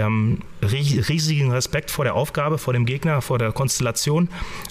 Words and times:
Wir 0.00 0.06
haben 0.06 0.40
riesigen 0.62 1.52
Respekt 1.52 1.90
vor 1.90 2.06
der 2.06 2.14
Aufgabe, 2.14 2.56
vor 2.56 2.72
dem 2.72 2.86
Gegner, 2.86 3.20
vor 3.20 3.38
der 3.38 3.52
Konstellation. 3.52 4.30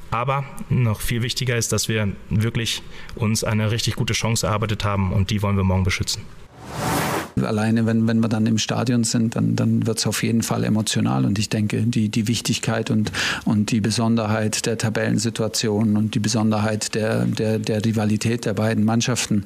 Aber 0.10 0.44
noch 0.70 1.02
viel 1.02 1.22
wichtiger 1.22 1.56
ist, 1.56 1.72
dass 1.72 1.88
wir 1.88 2.08
wirklich 2.32 2.82
uns 3.16 3.44
eine 3.44 3.70
richtig 3.70 3.96
gute 3.96 4.14
Chance 4.14 4.48
erarbeitet 4.48 4.84
haben 4.84 5.14
und 5.14 5.30
die 5.30 5.44
wollen 5.44 5.56
wir 5.56 5.64
morgen 5.64 5.84
beschützen. 5.84 6.24
Alleine, 7.40 7.86
wenn, 7.86 8.08
wenn 8.08 8.22
wir 8.22 8.28
dann 8.28 8.48
im 8.48 8.58
Stadion 8.58 9.04
sind, 9.04 9.36
dann, 9.36 9.56
dann 9.56 9.86
wird 9.86 10.00
es 10.00 10.08
auf 10.08 10.24
jeden 10.24 10.42
Fall 10.42 10.64
emotional. 10.64 11.26
Und 11.26 11.38
ich 11.38 11.48
denke, 11.48 11.84
die, 11.84 12.10
die 12.10 12.28
Wichtigkeit 12.28 12.90
und, 12.90 13.12
und 13.46 13.70
die 13.70 13.82
Besonderheit 13.82 14.66
der 14.66 14.80
Tabellensituation 14.80 15.96
und 15.96 16.16
die 16.16 16.20
Besonderheit 16.20 16.96
der, 16.96 17.26
der, 17.26 17.60
der 17.60 17.86
Rivalität 17.86 18.46
der 18.46 18.56
beiden 18.56 18.84
Mannschaften, 18.84 19.46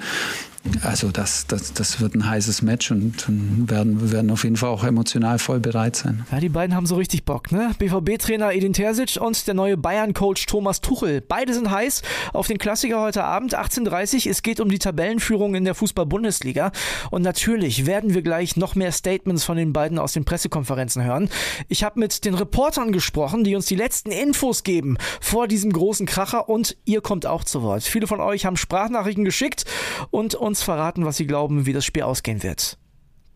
also 0.82 1.12
das, 1.12 1.46
das, 1.48 1.74
das 1.74 2.00
wird 2.00 2.16
ein 2.16 2.30
heißes 2.30 2.62
Match 2.62 2.90
und, 2.92 3.26
werden, 3.70 4.02
wir 4.02 4.12
werden 4.12 4.32
auf 4.32 4.44
jeden 4.44 4.56
Fall 4.56 4.70
auch 4.70 4.86
emotional 4.86 5.38
voll 5.38 5.60
bereit 5.60 5.98
sein. 5.98 6.26
Ja, 6.32 6.40
die 6.40 6.50
beiden 6.50 6.74
haben 6.76 6.86
so 6.86 6.96
richtig 6.96 7.26
Bock, 7.26 7.52
ne? 7.52 7.72
BVB-Trainer 7.78 8.54
Edin 8.54 8.72
Terzic 8.72 9.20
und 9.20 9.46
der 9.46 9.56
neue 9.56 9.76
Bayern-Coach 9.76 10.46
Thomas 10.46 10.80
Tuchel. 10.80 11.20
Beide 11.20 11.54
sind 11.54 11.70
heiß 11.70 12.02
auf 12.32 12.48
den 12.48 12.58
Klassiker 12.60 13.02
heute 13.02 13.26
Abend, 13.26 13.58
18.30 13.58 14.26
Uhr. 14.26 14.32
Es 14.32 14.42
geht 14.42 14.62
um 14.62 14.70
die 14.70 14.80
Tabellenführung 14.80 15.56
in 15.56 15.66
der 15.66 15.76
Fußball-Bundesliga. 15.76 16.72
Und 17.12 17.24
natürlich 17.24 17.86
werden 17.86 18.14
wir 18.14 18.22
gleich 18.22 18.56
noch 18.56 18.76
mehr 18.76 18.94
Statements 18.94 19.44
von 19.44 19.58
den 19.58 19.74
beiden 19.74 20.00
aus 20.00 20.14
den 20.14 20.24
Pressekonferenzen 20.24 21.04
hören. 21.04 21.30
Ich 21.68 21.84
habe 21.84 22.00
mit 22.00 22.24
den 22.24 22.36
Reportern 22.36 22.94
gesprochen, 22.94 23.44
die 23.44 23.56
uns 23.56 23.66
die 23.66 23.76
letzten 23.76 24.12
Infos 24.12 24.64
geben 24.64 24.98
vor 25.20 25.50
diesem 25.50 25.74
großen 25.74 26.06
Kracher 26.06 26.48
und 26.48 26.78
ihr 26.86 27.02
kommt 27.02 27.26
auch 27.26 27.44
zu 27.44 27.64
Wort. 27.64 27.84
Viele 27.84 28.08
von 28.08 28.22
euch 28.22 28.46
haben 28.46 28.56
Sprachnachrichten 28.56 29.26
geschickt 29.26 29.66
und 30.10 30.36
uns 30.36 30.53
uns 30.54 30.62
verraten, 30.62 31.04
was 31.04 31.18
sie 31.18 31.26
glauben, 31.26 31.66
wie 31.66 31.74
das 31.74 31.84
Spiel 31.84 32.04
ausgehen 32.04 32.44
wird. 32.44 32.78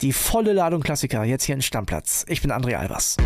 Die 0.02 0.14
volle 0.14 0.54
Ladung 0.54 0.84
Klassiker 0.84 1.24
jetzt 1.24 1.46
hier 1.46 1.56
in 1.56 1.64
Stammplatz. 1.64 2.24
Ich 2.28 2.44
bin 2.44 2.52
André 2.52 2.76
Albers. 2.76 3.18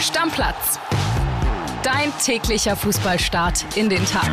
Stammplatz. 0.00 0.78
Dein 1.82 2.12
täglicher 2.24 2.76
Fußballstart 2.76 3.76
in 3.76 3.88
den 3.88 4.06
Tag. 4.06 4.30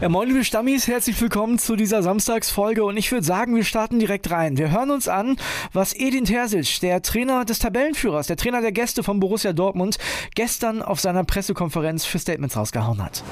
Ja, 0.00 0.08
moin 0.08 0.28
liebe 0.28 0.42
Stammis, 0.44 0.88
herzlich 0.88 1.20
willkommen 1.20 1.58
zu 1.58 1.76
dieser 1.76 2.02
Samstagsfolge 2.02 2.84
und 2.84 2.96
ich 2.96 3.12
würde 3.12 3.26
sagen, 3.26 3.54
wir 3.54 3.64
starten 3.64 3.98
direkt 3.98 4.30
rein. 4.30 4.56
Wir 4.56 4.70
hören 4.70 4.90
uns 4.90 5.08
an, 5.08 5.36
was 5.74 5.92
Edin 5.94 6.24
Terzic, 6.24 6.80
der 6.80 7.02
Trainer 7.02 7.44
des 7.44 7.58
Tabellenführers, 7.58 8.26
der 8.26 8.38
Trainer 8.38 8.62
der 8.62 8.72
Gäste 8.72 9.02
von 9.02 9.20
Borussia 9.20 9.52
Dortmund, 9.52 9.98
gestern 10.34 10.80
auf 10.80 11.00
seiner 11.00 11.24
Pressekonferenz 11.24 12.06
für 12.06 12.18
Statements 12.18 12.56
rausgehauen 12.56 13.04
hat. 13.04 13.22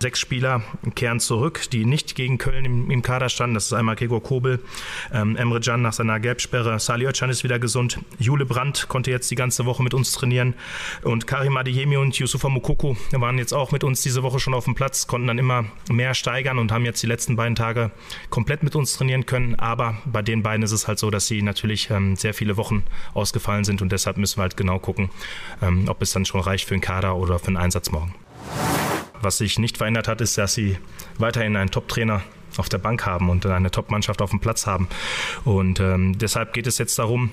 Sechs 0.00 0.20
Spieler 0.20 0.62
kehren 0.94 1.20
zurück, 1.20 1.62
die 1.72 1.84
nicht 1.84 2.14
gegen 2.14 2.38
Köln 2.38 2.64
im, 2.64 2.90
im 2.90 3.02
Kader 3.02 3.28
standen. 3.28 3.54
Das 3.54 3.66
ist 3.66 3.72
einmal 3.72 3.96
Gregor 3.96 4.22
Kobel, 4.22 4.60
ähm, 5.12 5.36
Emre 5.36 5.60
Can 5.60 5.82
nach 5.82 5.92
seiner 5.92 6.20
Gelbsperre, 6.20 6.78
Sali 6.78 7.06
Özcan 7.06 7.30
ist 7.30 7.44
wieder 7.44 7.58
gesund, 7.58 7.98
Jule 8.18 8.46
Brandt 8.46 8.88
konnte 8.88 9.10
jetzt 9.10 9.30
die 9.30 9.34
ganze 9.34 9.64
Woche 9.66 9.82
mit 9.82 9.94
uns 9.94 10.12
trainieren 10.12 10.54
und 11.02 11.26
Karim 11.26 11.56
Adeyemi 11.56 11.96
und 11.96 12.18
Yusufa 12.18 12.48
Mukoko 12.48 12.96
waren 13.12 13.38
jetzt 13.38 13.52
auch 13.52 13.72
mit 13.72 13.84
uns 13.84 14.02
diese 14.02 14.22
Woche 14.22 14.40
schon 14.40 14.54
auf 14.54 14.64
dem 14.64 14.74
Platz, 14.74 15.06
konnten 15.06 15.26
dann 15.26 15.38
immer 15.38 15.64
mehr 15.90 16.14
steigern 16.14 16.58
und 16.58 16.72
haben 16.72 16.84
jetzt 16.84 17.02
die 17.02 17.06
letzten 17.06 17.36
beiden 17.36 17.54
Tage 17.54 17.90
komplett 18.30 18.62
mit 18.62 18.76
uns 18.76 18.94
trainieren 18.94 19.26
können. 19.26 19.54
Aber 19.56 19.96
bei 20.04 20.22
den 20.22 20.42
beiden 20.42 20.62
ist 20.62 20.72
es 20.72 20.88
halt 20.88 20.98
so, 20.98 21.10
dass 21.10 21.26
sie 21.26 21.42
natürlich 21.42 21.90
ähm, 21.90 22.16
sehr 22.16 22.34
viele 22.34 22.56
Wochen 22.56 22.84
ausgefallen 23.14 23.64
sind 23.64 23.82
und 23.82 23.92
deshalb 23.92 24.16
müssen 24.16 24.38
wir 24.38 24.42
halt 24.42 24.56
genau 24.56 24.78
gucken, 24.78 25.10
ähm, 25.62 25.88
ob 25.88 26.02
es 26.02 26.12
dann 26.12 26.24
schon 26.24 26.40
reicht 26.40 26.66
für 26.66 26.74
einen 26.74 26.80
Kader 26.80 27.16
oder 27.16 27.38
für 27.38 27.48
einen 27.48 27.56
Einsatz 27.56 27.90
morgen. 27.90 28.14
Was 29.22 29.38
sich 29.38 29.58
nicht 29.58 29.78
verändert 29.78 30.08
hat, 30.08 30.20
ist, 30.20 30.38
dass 30.38 30.54
sie 30.54 30.78
weiterhin 31.18 31.56
einen 31.56 31.70
Top-Trainer 31.70 32.22
auf 32.56 32.68
der 32.68 32.78
Bank 32.78 33.06
haben 33.06 33.28
und 33.28 33.44
eine 33.46 33.70
Top-Mannschaft 33.70 34.22
auf 34.22 34.30
dem 34.30 34.40
Platz 34.40 34.66
haben. 34.66 34.88
Und 35.44 35.80
ähm, 35.80 36.18
deshalb 36.18 36.52
geht 36.52 36.66
es 36.66 36.78
jetzt 36.78 36.98
darum, 36.98 37.30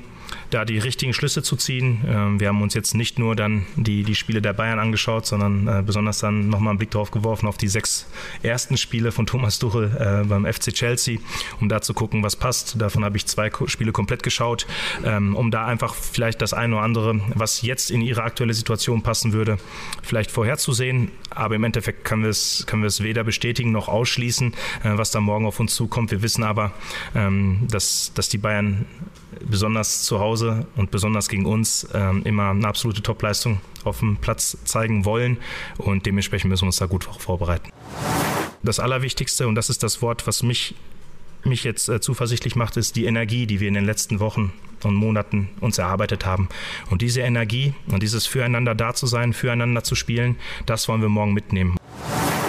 da 0.50 0.66
die 0.66 0.78
richtigen 0.78 1.14
Schlüsse 1.14 1.44
zu 1.44 1.56
ziehen. 1.56 2.04
Ähm, 2.08 2.40
wir 2.40 2.50
haben 2.50 2.62
uns 2.62 2.74
jetzt 2.74 2.94
nicht 2.94 3.20
nur 3.20 3.36
dann 3.36 3.66
die, 3.76 4.04
die 4.04 4.16
Spiele 4.16 4.42
der 4.42 4.54
Bayern 4.54 4.80
angeschaut, 4.80 5.26
sondern 5.26 5.68
äh, 5.68 5.84
besonders 5.86 6.20
dann 6.20 6.50
nochmal 6.50 6.72
einen 6.72 6.78
Blick 6.78 6.92
darauf 6.92 7.12
geworfen 7.12 7.48
auf 7.48 7.58
die 7.58 7.68
sechs 7.68 8.08
ersten 8.42 8.78
Spiele 8.78 9.12
von 9.12 9.26
Thomas 9.26 9.60
Tuchel 9.60 9.92
äh, 9.98 10.28
beim 10.28 10.46
FC 10.46 10.74
Chelsea, 10.74 11.20
um 11.60 11.70
da 11.70 11.82
zu 11.82 11.94
gucken, 11.94 12.24
was 12.24 12.36
passt. 12.36 12.80
Davon 12.82 13.04
habe 13.04 13.18
ich 13.18 13.26
zwei 13.26 13.52
Spiele 13.66 13.92
komplett 13.92 14.24
geschaut, 14.24 14.68
ähm, 15.04 15.36
um 15.36 15.52
da 15.52 15.66
einfach 15.66 15.94
vielleicht 15.94 16.42
das 16.42 16.54
eine 16.54 16.76
oder 16.76 16.84
andere, 16.84 17.20
was 17.36 17.62
jetzt 17.62 17.92
in 17.92 18.02
ihre 18.02 18.24
aktuelle 18.24 18.54
Situation 18.54 19.02
passen 19.02 19.34
würde, 19.34 19.58
vielleicht 20.02 20.32
vorherzusehen. 20.32 21.12
Aber 21.30 21.56
im 21.56 21.64
Endeffekt 21.64 22.06
können 22.06 22.24
wir 22.24 22.30
es, 22.30 22.66
können 22.68 22.84
wir 22.84 22.88
es 22.88 23.02
weder 23.02 23.24
bestätigen 23.24 23.72
noch 23.72 23.88
ausschließen, 23.88 24.54
äh, 24.84 24.98
was 24.98 25.12
da 25.12 25.20
morgen 25.20 25.46
auf 25.46 25.60
uns 25.60 25.76
zukommt. 25.76 26.12
Wir 26.12 26.22
wissen 26.22 26.44
aber, 26.44 26.72
ähm, 27.16 27.68
dass, 27.70 28.12
dass 28.14 28.30
die 28.30 28.38
Bayern 28.38 28.86
besonders 29.42 30.04
zu 30.04 30.20
Hause 30.20 30.68
und 30.76 30.92
besonders 30.92 31.30
gegen 31.30 31.46
uns 31.46 31.88
ähm, 31.94 32.22
immer 32.24 32.50
eine 32.50 32.68
absolute 32.68 33.02
Topleistung 33.02 33.62
auf 33.84 34.00
dem 34.00 34.18
Platz 34.18 34.58
zeigen 34.66 35.06
wollen 35.06 35.38
und 35.78 36.06
dementsprechend 36.06 36.50
müssen 36.50 36.64
wir 36.64 36.68
uns 36.68 36.78
da 36.78 36.86
gut 36.86 37.04
vorbereiten. 37.04 37.70
Das 38.64 38.80
Allerwichtigste, 38.80 39.48
und 39.48 39.56
das 39.56 39.70
ist 39.70 39.84
das 39.84 40.02
Wort, 40.02 40.26
was 40.26 40.42
mich, 40.42 40.76
mich 41.44 41.64
jetzt 41.64 41.90
äh, 41.90 42.00
zuversichtlich 42.00 42.56
macht, 42.56 42.78
ist 42.78 42.96
die 42.96 43.06
Energie, 43.06 43.46
die 43.46 43.60
wir 43.60 43.68
in 43.68 43.74
den 43.74 43.86
letzten 43.86 44.20
Wochen 44.20 44.54
und 44.84 44.96
Monaten 44.96 45.50
uns 45.60 45.78
erarbeitet 45.78 46.26
haben. 46.26 46.50
Und 46.90 47.02
diese 47.02 47.22
Energie 47.22 47.74
und 47.88 48.04
dieses 48.04 48.26
Füreinander 48.26 48.76
da 48.76 48.94
zu 48.94 49.06
sein, 49.06 49.34
füreinander 49.34 49.84
zu 49.84 49.96
spielen, 49.96 50.38
das 50.66 50.88
wollen 50.88 51.02
wir 51.02 51.10
morgen 51.10 51.34
mitnehmen. 51.34 51.78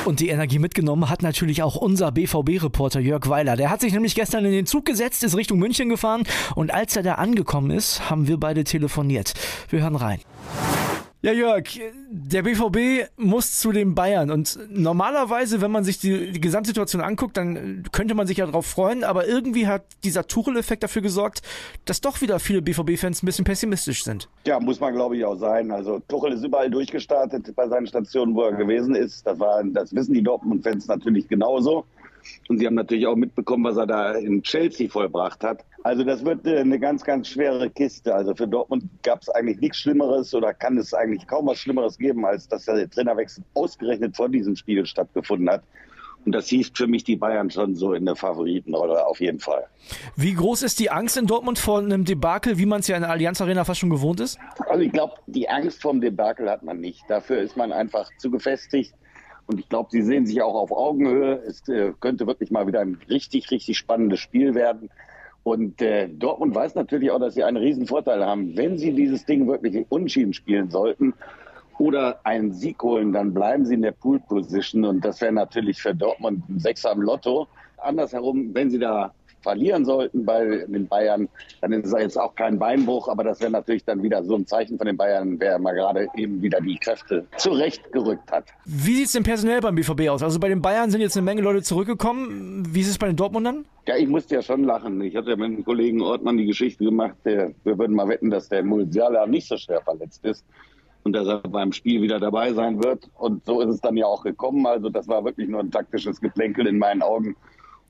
Und 0.05 0.21
die 0.21 0.29
Energie 0.29 0.59
mitgenommen 0.59 1.09
hat 1.09 1.23
natürlich 1.23 1.63
auch 1.63 1.77
unser 1.77 2.13
BVB-Reporter 2.13 3.01
Jörg 3.01 3.29
Weiler. 3.29 3.57
Der 3.57 3.71
hat 3.71 3.81
sich 3.81 3.93
nämlich 3.93 4.15
gestern 4.15 4.45
in 4.45 4.53
den 4.53 4.67
Zug 4.67 4.85
gesetzt, 4.85 5.25
ist 5.25 5.37
Richtung 5.37 5.59
München 5.59 5.89
gefahren 5.89 6.25
und 6.55 6.73
als 6.73 6.95
er 6.97 7.03
da 7.03 7.15
angekommen 7.15 7.71
ist, 7.71 8.11
haben 8.11 8.29
wir 8.29 8.39
beide 8.39 8.65
telefoniert. 8.65 9.33
Wir 9.71 9.81
hören 9.81 9.97
rein. 9.97 10.21
Ja, 11.25 11.33
Jörg, 11.33 11.65
der 12.11 12.43
BVB 12.43 13.09
muss 13.17 13.59
zu 13.59 13.73
den 13.73 13.95
Bayern 13.95 14.31
und 14.31 14.59
normalerweise, 14.69 15.63
wenn 15.63 15.71
man 15.71 15.83
sich 15.83 15.99
die, 15.99 16.33
die 16.33 16.41
Gesamtsituation 16.43 17.01
anguckt, 17.01 17.39
dann 17.39 17.85
könnte 17.93 18.15
man 18.15 18.27
sich 18.27 18.37
ja 18.37 18.45
darauf 18.45 18.67
freuen, 18.67 19.05
aber 19.05 19.27
irgendwie 19.27 19.67
hat 19.67 19.85
dieser 20.05 20.27
Tuchel-Effekt 20.27 20.83
dafür 20.83 21.01
gesorgt, 21.01 21.41
dass 21.87 22.03
doch 22.03 22.21
wieder 22.21 22.39
viele 22.41 22.61
BVB-Fans 22.61 23.23
ein 23.23 23.27
bisschen 23.27 23.47
pessimistisch 23.47 24.05
sind. 24.05 24.29
Ja, 24.47 24.61
muss 24.61 24.81
man 24.81 24.93
glaube 24.93 25.17
ich 25.17 25.25
auch 25.25 25.37
sein. 25.37 25.71
Also 25.71 25.99
Tuchel 26.09 26.35
ist 26.35 26.45
überall 26.45 26.69
durchgestartet 26.69 27.57
bei 27.57 27.69
seinen 27.69 27.87
Stationen, 27.87 28.35
wo 28.35 28.43
er 28.43 28.53
gewesen 28.53 28.95
ist. 28.95 29.27
Das, 29.27 29.39
war, 29.41 29.65
das 29.65 29.95
wissen 29.95 30.13
die 30.13 30.23
Dortmund-Fans 30.23 30.89
natürlich 30.89 31.27
genauso. 31.27 31.87
Und 32.49 32.59
sie 32.59 32.67
haben 32.67 32.75
natürlich 32.75 33.07
auch 33.07 33.17
mitbekommen, 33.17 33.65
was 33.65 33.77
er 33.77 33.87
da 33.87 34.13
in 34.13 34.43
Chelsea 34.43 34.89
vollbracht 34.89 35.43
hat. 35.45 35.65
Also 35.83 36.05
das 36.05 36.25
wird 36.25 36.47
äh, 36.47 36.59
eine 36.59 36.79
ganz, 36.79 37.05
ganz 37.05 37.29
schwere 37.29 37.71
Kiste. 37.71 38.15
Also 38.15 38.35
für 38.35 38.49
Dortmund 38.49 38.85
gab 39.03 39.23
es 39.23 39.29
eigentlich 39.29 39.61
nichts 39.61 39.79
Schlimmeres 39.79 40.35
oder 40.35 40.55
kann 40.55 40.79
es 40.79 40.95
eigentlich 40.95 41.27
kaum 41.27 41.47
was 41.47 41.59
Schlimmeres 41.59 41.99
geben, 41.99 42.25
als 42.25 42.49
dass 42.49 42.65
der 42.65 42.89
Trainerwechsel 42.89 43.45
ausgerechnet 43.55 44.17
vor 44.17 44.29
diesem 44.29 44.57
Spiel 44.57 44.87
stattgefunden 44.87 45.51
hat. 45.51 45.63
Und 46.25 46.33
das 46.33 46.47
hieß 46.49 46.73
für 46.75 46.87
mich 46.87 47.05
die 47.05 47.17
Bayern 47.17 47.51
schon 47.51 47.75
so 47.75 47.93
in 47.93 48.07
der 48.07 48.17
Favoritenrolle, 48.17 49.07
auf 49.07 49.21
jeden 49.21 49.41
Fall. 49.41 49.67
Wie 50.17 50.33
groß 50.33 50.63
ist 50.63 50.81
die 50.81 50.91
Angst 50.91 51.17
in 51.17 51.27
Dortmund 51.27 51.59
vor 51.59 51.81
einem 51.81 52.05
Debakel, 52.05 52.57
wie 52.59 52.67
man 52.67 52.81
es 52.81 52.89
ja 52.89 52.97
in 52.97 53.03
der 53.03 53.11
Allianz 53.11 53.41
Arena 53.41 53.65
fast 53.65 53.81
schon 53.81 53.91
gewohnt 53.91 54.21
ist? 54.21 54.39
Also 54.67 54.81
ich 54.81 54.93
glaube, 54.93 55.15
die 55.27 55.49
Angst 55.49 55.83
vor 55.83 55.93
dem 55.93 56.01
Debakel 56.01 56.49
hat 56.49 56.63
man 56.63 56.81
nicht. 56.81 57.03
Dafür 57.09 57.39
ist 57.39 57.57
man 57.57 57.73
einfach 57.73 58.09
zu 58.17 58.31
gefestigt. 58.31 58.95
Und 59.47 59.61
ich 59.61 59.69
glaube, 59.69 59.91
sie 59.91 60.03
sehen 60.03 60.27
sich 60.27 60.41
auch 60.43 60.55
auf 60.55 60.73
Augenhöhe. 60.73 61.43
Es 61.47 61.69
äh, 61.69 61.93
könnte 62.01 62.27
wirklich 62.27 62.51
mal 62.51 62.67
wieder 62.67 62.81
ein 62.81 62.99
richtig, 63.09 63.51
richtig 63.51 63.77
spannendes 63.77 64.21
Spiel 64.21 64.55
werden. 64.55 64.91
Und 65.43 65.83
äh, 65.83 66.09
Dortmund 66.09 66.55
weiß 66.55 66.75
natürlich 66.75 67.11
auch, 67.11 67.21
dass 67.21 67.35
sie 67.35 67.45
einen 67.45 67.59
riesen 67.59 67.87
Vorteil 67.87 68.25
haben. 68.25 68.57
Wenn 68.57 68.79
sie 68.79 68.93
dieses 68.93 69.27
Ding 69.27 69.47
wirklich 69.47 69.85
unschieden 69.91 70.33
spielen 70.33 70.71
sollten 70.71 71.13
oder 71.79 72.21
einen 72.25 72.53
Sieg 72.53 72.83
holen, 72.83 73.13
dann 73.13 73.35
bleiben 73.35 73.67
sie 73.67 73.75
in 73.75 73.83
der 73.83 73.93
Pool 73.93 74.21
Position. 74.21 74.85
Und 74.85 75.05
das 75.05 75.21
wäre 75.21 75.33
natürlich 75.33 75.83
für 75.83 75.95
Dortmund 75.95 76.49
ein 76.49 76.59
Sechser 76.59 76.93
am 76.93 77.03
Lotto. 77.03 77.47
Andersherum, 77.77 78.55
wenn 78.55 78.71
sie 78.71 78.79
da 78.79 79.13
verlieren 79.45 79.85
sollten 79.85 80.25
bei 80.25 80.65
den 80.67 80.89
Bayern, 80.89 81.29
dann 81.61 81.73
ist 81.73 81.87
es 81.87 82.01
jetzt 82.01 82.19
auch 82.19 82.35
kein 82.35 82.59
Beinbruch, 82.59 83.09
aber 83.09 83.23
das 83.23 83.41
wäre 83.41 83.53
natürlich 83.53 83.85
dann 83.85 84.03
wieder 84.03 84.25
so 84.25 84.35
ein 84.35 84.47
Zeichen 84.47 84.77
von 84.77 84.87
den 84.89 84.97
Bayern, 84.97 85.39
wer 85.39 85.59
mal 85.61 85.73
gerade 85.73 86.09
eben 86.17 86.43
wieder 86.43 86.61
die 86.61 86.77
Kräfte 86.77 87.25
zurechtgerückt 87.37 88.33
hat. 88.33 88.47
Wie 88.65 88.97
sieht 88.97 89.07
es 89.07 89.13
denn 89.13 89.23
personell 89.23 89.61
beim 89.61 89.77
BVB 89.77 90.09
aus? 90.09 90.23
Also 90.23 90.41
bei 90.41 90.49
den 90.49 90.61
Bayern 90.61 90.91
sind 90.91 91.01
jetzt 91.01 91.17
eine 91.17 91.25
Menge 91.25 91.43
Leute 91.43 91.63
zurückgekommen. 91.63 92.65
Wie 92.69 92.81
ist 92.81 92.89
es 92.89 92.99
bei 92.99 93.07
den 93.07 93.17
Dortmundern? 93.17 93.65
Ja, 93.87 93.97
ich 93.97 94.09
musste 94.09 94.35
ja 94.35 94.43
schon 94.43 94.65
lachen. 94.65 95.01
Ich 95.03 95.15
hatte 95.15 95.31
ja 95.31 95.37
mit 95.37 95.59
dem 95.59 95.65
Kollegen 95.65 96.01
Ortmann 96.01 96.39
die 96.39 96.47
Geschichte 96.47 96.85
gemacht, 96.85 97.17
der, 97.25 97.53
wir 97.65 97.79
würden 97.79 97.95
mal 97.95 98.09
wetten, 98.09 98.31
dass 98.31 98.49
der 98.49 98.65
Musiala 98.65 99.27
nicht 99.27 99.47
so 99.47 99.57
schwer 99.59 99.83
verletzt 99.83 100.25
ist 100.25 100.45
und 101.05 101.13
dass 101.13 101.29
er 101.29 101.41
beim 101.41 101.73
Spiel 101.73 102.01
wieder 102.01 102.19
dabei 102.19 102.53
sein 102.55 102.83
wird. 102.83 103.11
Und 103.19 103.45
so 103.45 103.61
ist 103.61 103.69
es 103.69 103.81
dann 103.81 103.97
ja 103.97 104.07
auch 104.07 104.25
gekommen. 104.25 104.67
Also 104.67 104.89
das 104.89 105.07
war 105.07 105.25
wirklich 105.25 105.49
nur 105.49 105.61
ein 105.61 105.71
taktisches 105.71 106.21
Geplänkel 106.21 106.67
in 106.67 106.79
meinen 106.79 107.03
Augen. 107.03 107.37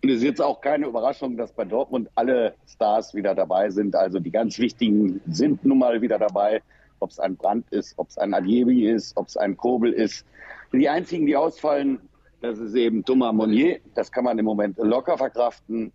Und 0.05 0.11
es 0.11 0.17
ist 0.17 0.25
jetzt 0.25 0.43
auch 0.43 0.61
keine 0.61 0.87
Überraschung, 0.87 1.39
dass 1.39 1.51
bei 1.51 1.65
Dortmund 1.65 2.11
alle 2.15 2.57
Stars 2.69 3.15
wieder 3.15 3.35
dabei 3.35 3.71
sind. 3.71 3.97
Also 3.97 4.21
die 4.21 4.31
ganz 4.31 4.59
wichtigen 4.59 5.23
sind 5.27 5.65
nun 5.65 5.79
mal 5.79 6.03
wieder 6.03 6.19
dabei. 6.19 6.61
Ob 7.01 7.09
es 7.09 7.19
ein 7.19 7.37
Brandt 7.37 7.71
ist, 7.71 7.95
ob 7.97 8.11
es 8.11 8.19
ein 8.19 8.35
Adjebi 8.35 8.87
ist, 8.87 9.17
ob 9.17 9.29
es 9.29 9.39
ein 9.39 9.57
Kobel 9.57 9.95
ist. 9.95 10.27
Die 10.75 10.91
einzigen, 10.91 11.25
die 11.25 11.35
ausfallen, 11.35 12.01
das 12.43 12.59
ist 12.59 12.75
eben 12.75 13.03
Thomas 13.03 13.33
Monnier. 13.33 13.81
Das 13.95 14.13
kann 14.13 14.25
man 14.25 14.39
im 14.39 14.45
Moment 14.45 14.77
locker 14.77 15.17
verkraften. 15.17 15.91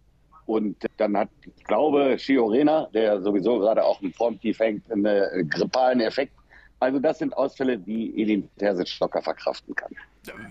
Und 0.48 0.78
dann 0.98 1.16
hat, 1.16 1.30
ich 1.56 1.64
glaube, 1.66 2.18
Schiorena, 2.18 2.90
der 2.92 3.22
sowieso 3.22 3.60
gerade 3.60 3.84
auch 3.84 4.02
im 4.02 4.12
Formtief 4.12 4.58
hängt, 4.58 4.92
einen 4.92 5.48
grippalen 5.52 6.02
Effekt. 6.02 6.34
Also 6.80 6.98
das 6.98 7.20
sind 7.20 7.38
Ausfälle, 7.38 7.78
die 7.78 8.20
Edin 8.20 8.50
Terzic 8.58 9.00
locker 9.00 9.22
verkraften 9.22 9.76
kann. 9.76 9.92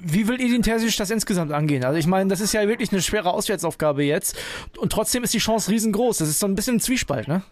Wie 0.01 0.27
will 0.29 0.41
Edin 0.41 0.63
Terzic 0.63 0.97
das 0.97 1.11
insgesamt 1.11 1.53
angehen? 1.53 1.85
Also 1.85 1.99
ich 1.99 2.07
meine, 2.07 2.31
das 2.31 2.41
ist 2.41 2.53
ja 2.53 2.67
wirklich 2.67 2.91
eine 2.93 3.03
schwere 3.03 3.33
Auswärtsaufgabe 3.33 4.03
jetzt 4.03 4.37
und 4.79 4.91
trotzdem 4.91 5.23
ist 5.25 5.35
die 5.35 5.39
Chance 5.39 5.71
riesengroß. 5.71 6.19
Das 6.19 6.29
ist 6.29 6.41
so 6.41 6.47
ein 6.47 6.55
bisschen 6.55 6.77
ein 6.77 6.81
Zwiespalt, 6.81 7.29
ne? 7.29 7.43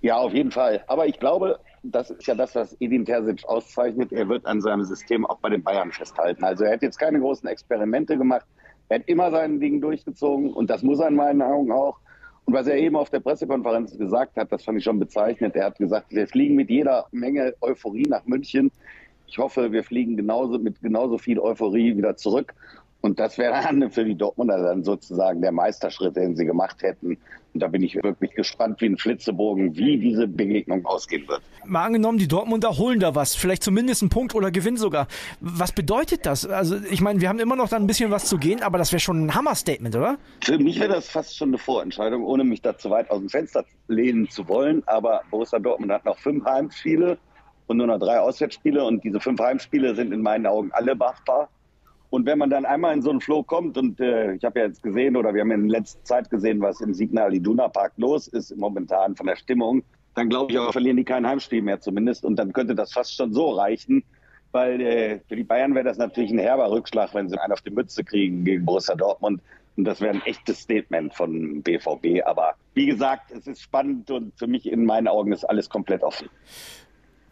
Ja, 0.00 0.16
auf 0.16 0.34
jeden 0.34 0.50
Fall. 0.50 0.82
Aber 0.88 1.06
ich 1.06 1.18
glaube, 1.20 1.60
das 1.84 2.10
ist 2.10 2.26
ja 2.26 2.34
das, 2.34 2.54
was 2.54 2.76
Edin 2.80 3.04
Terzic 3.04 3.44
auszeichnet. 3.44 4.12
Er 4.12 4.28
wird 4.28 4.44
an 4.46 4.60
seinem 4.60 4.84
System 4.84 5.24
auch 5.24 5.38
bei 5.38 5.50
den 5.50 5.62
Bayern 5.62 5.92
festhalten. 5.92 6.42
Also 6.42 6.64
er 6.64 6.72
hat 6.72 6.82
jetzt 6.82 6.98
keine 6.98 7.20
großen 7.20 7.48
Experimente 7.48 8.16
gemacht. 8.16 8.46
Er 8.88 8.98
hat 8.98 9.08
immer 9.08 9.30
sein 9.30 9.60
Ding 9.60 9.80
durchgezogen 9.80 10.52
und 10.52 10.68
das 10.68 10.82
muss 10.82 11.00
er 11.00 11.08
in 11.08 11.16
meinen 11.16 11.42
Augen 11.42 11.70
auch. 11.70 11.98
Und 12.44 12.54
was 12.54 12.66
er 12.66 12.76
eben 12.76 12.96
auf 12.96 13.10
der 13.10 13.20
Pressekonferenz 13.20 13.96
gesagt 13.96 14.36
hat, 14.36 14.50
das 14.50 14.64
fand 14.64 14.78
ich 14.78 14.84
schon 14.84 14.98
bezeichnet. 14.98 15.54
Er 15.54 15.66
hat 15.66 15.78
gesagt, 15.78 16.06
wir 16.10 16.26
fliegen 16.26 16.56
mit 16.56 16.70
jeder 16.70 17.06
Menge 17.12 17.54
Euphorie 17.60 18.06
nach 18.08 18.24
München. 18.26 18.72
Ich 19.32 19.38
hoffe, 19.38 19.72
wir 19.72 19.82
fliegen 19.82 20.14
genauso 20.14 20.58
mit 20.58 20.82
genauso 20.82 21.16
viel 21.16 21.40
Euphorie 21.40 21.96
wieder 21.96 22.18
zurück. 22.18 22.52
Und 23.00 23.18
das 23.18 23.38
wäre 23.38 23.62
dann 23.62 23.90
für 23.90 24.04
die 24.04 24.14
Dortmunder 24.14 24.62
dann 24.62 24.84
sozusagen 24.84 25.40
der 25.40 25.52
Meisterschritt, 25.52 26.16
den 26.16 26.36
sie 26.36 26.44
gemacht 26.44 26.82
hätten. 26.82 27.16
Und 27.54 27.60
da 27.62 27.68
bin 27.68 27.82
ich 27.82 27.94
wirklich 27.94 28.32
gespannt 28.32 28.82
wie 28.82 28.86
ein 28.86 28.98
Flitzebogen, 28.98 29.74
wie 29.74 29.96
diese 29.98 30.28
Begegnung 30.28 30.84
ausgehen 30.84 31.26
wird. 31.28 31.40
Mal 31.64 31.86
angenommen, 31.86 32.18
die 32.18 32.28
Dortmunder 32.28 32.76
holen 32.76 33.00
da 33.00 33.14
was, 33.14 33.34
vielleicht 33.34 33.62
zumindest 33.62 34.02
einen 34.02 34.10
Punkt 34.10 34.34
oder 34.34 34.50
Gewinn 34.50 34.76
sogar. 34.76 35.08
Was 35.40 35.72
bedeutet 35.72 36.26
das? 36.26 36.46
Also 36.46 36.76
ich 36.90 37.00
meine, 37.00 37.22
wir 37.22 37.30
haben 37.30 37.38
immer 37.38 37.56
noch 37.56 37.70
da 37.70 37.76
ein 37.76 37.86
bisschen 37.86 38.10
was 38.10 38.26
zu 38.26 38.36
gehen, 38.36 38.62
aber 38.62 38.76
das 38.76 38.92
wäre 38.92 39.00
schon 39.00 39.24
ein 39.24 39.34
Hammer-Statement, 39.34 39.96
oder? 39.96 40.18
Für 40.42 40.58
mich 40.58 40.78
wäre 40.78 40.92
das 40.92 41.08
fast 41.08 41.38
schon 41.38 41.48
eine 41.48 41.58
Vorentscheidung, 41.58 42.22
ohne 42.22 42.44
mich 42.44 42.60
da 42.60 42.76
zu 42.76 42.90
weit 42.90 43.10
aus 43.10 43.20
dem 43.20 43.30
Fenster 43.30 43.64
lehnen 43.88 44.28
zu 44.28 44.46
wollen. 44.46 44.82
Aber 44.86 45.22
Borussia 45.30 45.58
Dortmund 45.58 45.90
hat 45.90 46.04
noch 46.04 46.18
fünf 46.18 46.44
Heimspiele 46.44 47.16
und 47.66 47.76
nur 47.76 47.86
noch 47.86 47.98
drei 47.98 48.18
Auswärtsspiele. 48.20 48.84
Und 48.84 49.04
diese 49.04 49.20
fünf 49.20 49.40
Heimspiele 49.40 49.94
sind 49.94 50.12
in 50.12 50.22
meinen 50.22 50.46
Augen 50.46 50.70
alle 50.72 50.94
machbar. 50.94 51.48
Und 52.10 52.26
wenn 52.26 52.38
man 52.38 52.50
dann 52.50 52.66
einmal 52.66 52.92
in 52.92 53.00
so 53.00 53.08
einen 53.08 53.22
Flow 53.22 53.42
kommt, 53.42 53.78
und 53.78 53.98
äh, 53.98 54.34
ich 54.34 54.44
habe 54.44 54.60
ja 54.60 54.66
jetzt 54.66 54.82
gesehen, 54.82 55.16
oder 55.16 55.32
wir 55.32 55.40
haben 55.40 55.50
in 55.50 55.68
letzter 55.68 56.04
Zeit 56.04 56.28
gesehen, 56.28 56.60
was 56.60 56.80
im 56.82 56.92
Signal 56.92 57.32
Iduna 57.32 57.68
Park 57.68 57.94
los 57.96 58.28
ist, 58.28 58.54
momentan 58.56 59.16
von 59.16 59.26
der 59.26 59.36
Stimmung, 59.36 59.82
dann 60.14 60.28
glaube 60.28 60.52
ich 60.52 60.58
auch, 60.58 60.72
verlieren 60.72 60.98
die 60.98 61.04
kein 61.04 61.26
Heimspiel 61.26 61.62
mehr 61.62 61.80
zumindest. 61.80 62.24
Und 62.24 62.36
dann 62.36 62.52
könnte 62.52 62.74
das 62.74 62.92
fast 62.92 63.16
schon 63.16 63.32
so 63.32 63.50
reichen, 63.50 64.04
weil 64.50 64.80
äh, 64.82 65.20
für 65.26 65.36
die 65.36 65.44
Bayern 65.44 65.74
wäre 65.74 65.86
das 65.86 65.96
natürlich 65.96 66.30
ein 66.30 66.38
herber 66.38 66.70
Rückschlag, 66.70 67.14
wenn 67.14 67.30
sie 67.30 67.38
einen 67.38 67.52
auf 67.52 67.62
die 67.62 67.70
Mütze 67.70 68.04
kriegen 68.04 68.44
gegen 68.44 68.66
Borussia 68.66 68.94
Dortmund. 68.94 69.40
Und 69.78 69.84
das 69.84 70.02
wäre 70.02 70.12
ein 70.12 70.22
echtes 70.26 70.60
Statement 70.60 71.14
von 71.14 71.62
BVB. 71.62 72.26
Aber 72.26 72.56
wie 72.74 72.84
gesagt, 72.84 73.30
es 73.30 73.46
ist 73.46 73.62
spannend 73.62 74.10
und 74.10 74.38
für 74.38 74.46
mich 74.46 74.70
in 74.70 74.84
meinen 74.84 75.08
Augen 75.08 75.32
ist 75.32 75.44
alles 75.44 75.70
komplett 75.70 76.02
offen. 76.02 76.28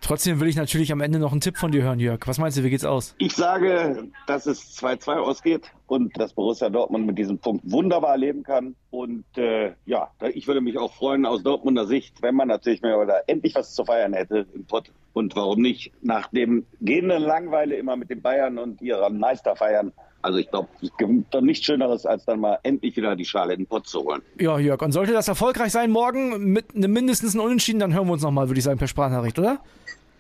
Trotzdem 0.01 0.41
will 0.41 0.49
ich 0.49 0.57
natürlich 0.57 0.93
am 0.93 1.01
Ende 1.01 1.19
noch 1.19 1.33
einen 1.33 1.41
Tipp 1.41 1.57
von 1.57 1.71
dir 1.71 1.83
hören, 1.83 2.01
Jörg. 2.01 2.21
Was 2.27 2.39
meinst 2.39 2.57
du, 2.57 2.65
wie 2.65 2.71
geht's 2.71 2.85
aus? 2.85 3.15
Ich 3.19 3.35
sage, 3.35 4.09
dass 4.27 4.47
es 4.47 4.79
2-2 4.79 5.17
ausgeht 5.17 5.71
und 5.87 6.19
dass 6.19 6.33
Borussia 6.33 6.71
Dortmund 6.71 7.07
mit 7.07 7.19
diesem 7.19 7.39
Punkt 7.39 7.71
wunderbar 7.71 8.17
leben 8.17 8.43
kann. 8.43 8.75
Und 8.91 9.25
äh, 9.37 9.73
ja, 9.85 10.11
ich 10.33 10.47
würde 10.47 10.61
mich 10.61 10.79
auch 10.79 10.93
freuen 10.93 11.27
aus 11.27 11.43
Dortmunder 11.43 11.87
Sicht, 11.87 12.23
wenn 12.23 12.35
man 12.35 12.49
natürlich 12.49 12.83
mal 12.83 13.01
wieder 13.03 13.29
endlich 13.29 13.55
was 13.55 13.75
zu 13.75 13.85
feiern 13.85 14.15
hätte 14.15 14.47
im 14.55 14.65
Pott. 14.65 14.91
Und 15.13 15.35
warum 15.37 15.61
nicht 15.61 15.93
nach 16.03 16.29
dem 16.29 16.67
gehenden 16.81 17.23
Langweile 17.23 17.77
immer 17.77 17.97
mit 17.97 18.11
den 18.11 18.23
Bayern 18.23 18.59
und 18.59 18.81
ihrer 18.81 19.11
Meister 19.11 19.57
feiern, 19.57 19.93
also 20.23 20.39
ich 20.39 20.51
glaube, 20.51 20.69
es 20.83 20.91
gibt 20.99 21.35
doch 21.35 21.41
nichts 21.41 21.65
Schöneres, 21.65 22.05
als 22.05 22.25
dann 22.27 22.41
mal 22.41 22.59
endlich 22.63 22.97
wieder 22.97 23.17
die 23.17 23.25
Schale 23.25 23.55
in 23.55 23.61
den 23.61 23.67
Pott 23.67 23.87
zu 23.87 24.05
holen. 24.05 24.23
Ja, 24.39 24.59
Jörg, 24.59 24.81
und 24.83 24.93
sollte 24.93 25.13
das 25.13 25.29
erfolgreich 25.29 25.73
sein 25.73 25.91
morgen 25.91 26.53
mit 26.53 26.75
einem 26.75 26.93
mindestens 26.93 27.35
einem 27.35 27.45
Unentschieden, 27.45 27.81
dann 27.81 27.95
hören 27.95 28.07
wir 28.07 28.13
uns 28.13 28.23
nochmal, 28.23 28.49
würde 28.49 28.59
ich 28.59 28.65
sagen, 28.65 28.79
per 28.79 28.89
Sprachnachricht, 28.89 29.39
oder? 29.39 29.61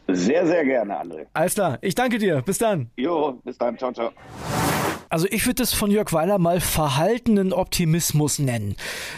Sehr, 0.08 0.46
sehr 0.46 0.64
gerne, 0.64 1.00
André. 1.00 1.26
Alles 1.34 1.54
klar, 1.54 1.78
ich 1.82 1.94
danke 1.94 2.18
dir. 2.18 2.42
Bis 2.42 2.58
dann. 2.58 2.90
Jo, 2.96 3.38
bis 3.44 3.58
dann. 3.58 3.78
Ciao, 3.78 3.92
ciao. 3.92 4.10
Also 5.10 5.26
ich 5.28 5.44
würde 5.44 5.64
es 5.64 5.72
von 5.72 5.90
Jörg 5.90 6.12
Weiler 6.12 6.38
mal 6.38 6.60
verhaltenen 6.60 7.52
Optimismus 7.52 8.38
nennen. 8.38 8.76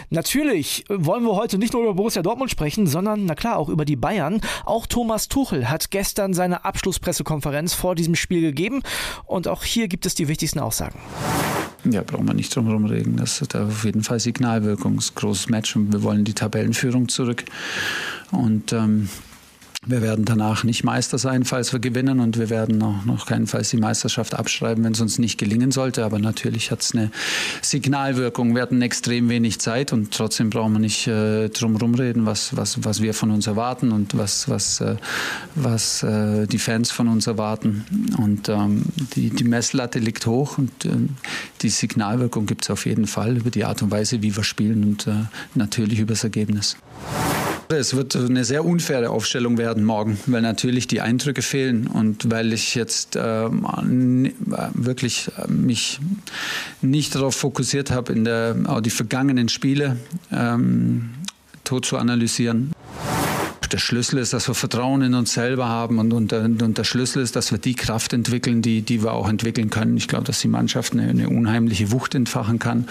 Natürlich 0.09 0.85
wollen 0.89 1.23
wir 1.23 1.35
heute 1.35 1.59
nicht 1.59 1.73
nur 1.73 1.83
über 1.83 1.93
Borussia 1.93 2.23
Dortmund 2.23 2.49
sprechen, 2.49 2.87
sondern 2.87 3.27
na 3.27 3.35
klar 3.35 3.57
auch 3.57 3.69
über 3.69 3.85
die 3.85 3.95
Bayern. 3.95 4.41
Auch 4.65 4.87
Thomas 4.87 5.27
Tuchel 5.27 5.69
hat 5.69 5.91
gestern 5.91 6.33
seine 6.33 6.65
Abschlusspressekonferenz 6.65 7.75
vor 7.75 7.93
diesem 7.93 8.15
Spiel 8.15 8.41
gegeben 8.41 8.81
und 9.25 9.47
auch 9.47 9.63
hier 9.63 9.87
gibt 9.87 10.07
es 10.07 10.15
die 10.15 10.27
wichtigsten 10.27 10.59
Aussagen. 10.59 10.97
Ja, 11.85 12.01
brauchen 12.01 12.25
wir 12.25 12.33
nicht 12.33 12.55
drum 12.55 12.65
herum 12.65 12.85
reden. 12.85 13.17
Das 13.17 13.41
hat 13.41 13.55
auf 13.55 13.85
jeden 13.85 14.01
Fall 14.01 14.19
Signalwirkung. 14.19 14.95
Das 14.95 15.05
ist 15.05 15.11
ein 15.11 15.19
großes 15.19 15.49
Match 15.49 15.75
und 15.75 15.93
wir 15.93 16.01
wollen 16.01 16.25
die 16.25 16.33
Tabellenführung 16.33 17.07
zurück. 17.07 17.45
Und 18.31 18.73
ähm, 18.73 19.09
wir 19.85 20.01
werden 20.01 20.25
danach 20.25 20.63
nicht 20.63 20.83
Meister 20.83 21.17
sein, 21.17 21.43
falls 21.43 21.73
wir 21.73 21.79
gewinnen 21.79 22.19
und 22.19 22.37
wir 22.37 22.49
werden 22.49 22.77
noch, 22.77 23.05
noch 23.05 23.25
keinenfalls 23.25 23.69
die 23.69 23.77
Meisterschaft 23.77 24.33
abschreiben, 24.33 24.83
wenn 24.83 24.93
es 24.93 25.01
uns 25.01 25.19
nicht 25.19 25.37
gelingen 25.37 25.71
sollte. 25.71 26.05
Aber 26.05 26.19
natürlich 26.19 26.71
hat 26.71 26.81
es 26.81 26.93
eine 26.93 27.11
Signalwirkung. 27.61 28.55
Wir 28.55 28.61
hatten 28.61 28.81
extrem 28.81 29.29
wenig 29.29 29.59
Zeit 29.59 29.91
und 29.91 30.13
trotzdem 30.13 30.49
brauchen 30.49 30.73
wir 30.73 30.79
nicht 30.79 31.07
äh, 31.07 31.49
drum 31.49 31.75
reden, 31.95 32.25
was, 32.25 32.55
was, 32.55 32.83
was 32.83 33.01
wir 33.01 33.13
von 33.13 33.31
uns 33.31 33.47
erwarten 33.47 33.91
und 33.91 34.17
was, 34.17 34.47
was, 34.47 34.79
äh, 34.79 34.95
was 35.55 36.03
äh, 36.03 36.47
die 36.47 36.59
Fans 36.59 36.91
von 36.91 37.07
uns 37.07 37.27
erwarten. 37.27 37.85
Und 38.17 38.49
ähm, 38.49 38.83
die, 39.15 39.29
die 39.29 39.43
Messlatte 39.43 39.99
liegt 39.99 40.25
hoch 40.25 40.57
und 40.57 40.85
äh, 40.85 40.91
die 41.61 41.69
Signalwirkung 41.69 42.45
gibt 42.45 42.63
es 42.63 42.69
auf 42.69 42.85
jeden 42.85 43.07
Fall 43.07 43.37
über 43.37 43.49
die 43.49 43.65
Art 43.65 43.81
und 43.81 43.91
Weise, 43.91 44.21
wie 44.21 44.35
wir 44.35 44.43
spielen 44.43 44.83
und 44.83 45.07
äh, 45.07 45.13
natürlich 45.55 45.99
über 45.99 46.13
das 46.13 46.23
Ergebnis. 46.23 46.77
Es 47.77 47.95
wird 47.95 48.15
eine 48.15 48.43
sehr 48.43 48.65
unfaire 48.65 49.09
Aufstellung 49.09 49.57
werden 49.57 49.83
morgen, 49.83 50.19
weil 50.25 50.41
natürlich 50.41 50.87
die 50.87 51.01
Eindrücke 51.01 51.41
fehlen 51.41 51.87
und 51.87 52.29
weil 52.29 52.53
ich 52.53 52.75
jetzt 52.75 53.17
ähm, 53.19 54.33
wirklich 54.73 55.31
mich 55.47 55.99
nicht 56.81 57.15
darauf 57.15 57.35
fokussiert 57.35 57.91
habe, 57.91 58.13
in 58.13 58.25
der, 58.25 58.55
auch 58.65 58.81
die 58.81 58.89
vergangenen 58.89 59.49
Spiele 59.49 59.97
ähm, 60.31 61.11
tot 61.63 61.85
zu 61.85 61.97
analysieren 61.97 62.72
der 63.73 63.79
Schlüssel 63.79 64.19
ist, 64.19 64.33
dass 64.33 64.47
wir 64.47 64.53
Vertrauen 64.53 65.01
in 65.01 65.15
uns 65.15 65.33
selber 65.33 65.67
haben 65.67 65.97
und, 65.97 66.13
und, 66.13 66.31
und 66.31 66.77
der 66.77 66.83
Schlüssel 66.83 67.23
ist, 67.23 67.35
dass 67.35 67.51
wir 67.51 67.57
die 67.57 67.73
Kraft 67.73 68.13
entwickeln, 68.13 68.61
die, 68.61 68.83
die 68.83 69.03
wir 69.03 69.13
auch 69.13 69.27
entwickeln 69.27 69.71
können. 69.71 69.97
Ich 69.97 70.07
glaube, 70.07 70.25
dass 70.25 70.39
die 70.39 70.47
Mannschaft 70.47 70.93
eine, 70.93 71.09
eine 71.09 71.29
unheimliche 71.29 71.91
Wucht 71.91 72.13
entfachen 72.13 72.59
kann 72.59 72.87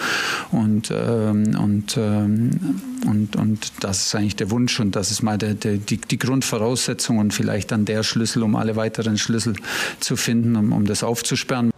und, 0.51 0.91
ähm, 0.91 1.57
und, 1.57 1.97
ähm, 1.97 2.81
und, 3.07 3.35
und 3.37 3.71
das 3.79 4.07
ist 4.07 4.15
eigentlich 4.15 4.35
der 4.35 4.51
Wunsch 4.51 4.79
und 4.79 4.95
das 4.95 5.09
ist 5.09 5.23
mal 5.23 5.37
der, 5.37 5.53
der, 5.53 5.77
die, 5.77 5.97
die 5.97 6.19
Grundvoraussetzung 6.19 7.17
und 7.17 7.33
vielleicht 7.33 7.71
dann 7.71 7.85
der 7.85 8.03
Schlüssel, 8.03 8.43
um 8.43 8.55
alle 8.55 8.75
weiteren 8.75 9.17
Schlüssel 9.17 9.55
zu 10.01 10.17
finden, 10.17 10.55
um, 10.55 10.73
um 10.73 10.85
das 10.85 11.03
aufzusperren. 11.03 11.71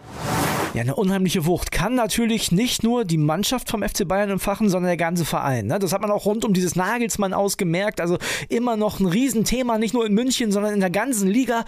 Ja, 0.76 0.82
eine 0.82 0.96
unheimliche 0.96 1.46
Wucht. 1.46 1.72
Kann 1.72 1.96
natürlich 1.96 2.52
nicht 2.52 2.84
nur 2.84 3.06
die 3.06 3.18
Mannschaft 3.18 3.70
vom 3.70 3.82
FC 3.82 4.06
Bayern 4.06 4.30
empfachen, 4.30 4.68
sondern 4.68 4.90
der 4.90 4.98
ganze 4.98 5.24
Verein. 5.24 5.68
Ne? 5.68 5.80
Das 5.80 5.94
hat 5.94 6.02
man 6.02 6.12
auch 6.12 6.26
rund 6.26 6.44
um 6.44 6.54
dieses 6.54 6.76
Nagelsmann 6.76 7.34
ausgemerkt. 7.34 8.02
Also 8.02 8.18
immer 8.50 8.76
noch 8.76 9.00
ein 9.00 9.06
Riesenthema, 9.06 9.78
nicht 9.78 9.94
nur 9.94 10.06
in 10.06 10.14
München, 10.14 10.52
sondern 10.52 10.74
in 10.74 10.82
der 10.82 10.90
ganzen 10.90 11.30
Liga. 11.30 11.64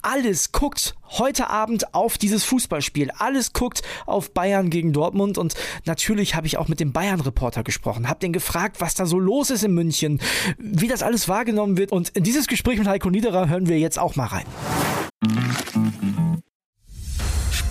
Alles 0.00 0.52
guckt 0.52 0.94
heute 1.18 1.50
Abend 1.50 1.92
auf 1.92 2.18
dieses 2.18 2.44
Fußballspiel. 2.44 3.10
Alles 3.18 3.52
guckt 3.52 3.82
auf 4.06 4.32
Bayern 4.32 4.70
gegen 4.70 4.92
Dortmund. 4.92 5.38
Und 5.38 5.54
natürlich 5.84 6.36
habe 6.36 6.46
ich 6.46 6.56
auch 6.56 6.68
mit 6.68 6.78
dem 6.78 6.92
Bayern-Reporter 6.92 7.64
gesprochen. 7.64 8.08
Habe 8.08 8.20
den 8.20 8.32
gefragt, 8.32 8.76
was 8.80 8.94
da 8.94 9.06
so 9.06 9.18
los 9.18 9.50
ist 9.50 9.64
in 9.64 9.74
München, 9.74 10.20
wie 10.58 10.86
das 10.86 11.02
alles 11.02 11.28
wahrgenommen 11.28 11.78
wird. 11.78 11.90
Und 11.90 12.10
in 12.10 12.22
dieses 12.22 12.46
Gespräch 12.46 12.78
mit 12.78 12.86
Heiko 12.86 13.10
Niederer 13.10 13.48
hören 13.48 13.66
wir 13.66 13.80
jetzt 13.80 13.98
auch 13.98 14.14
mal 14.14 14.26
rein. 14.26 14.46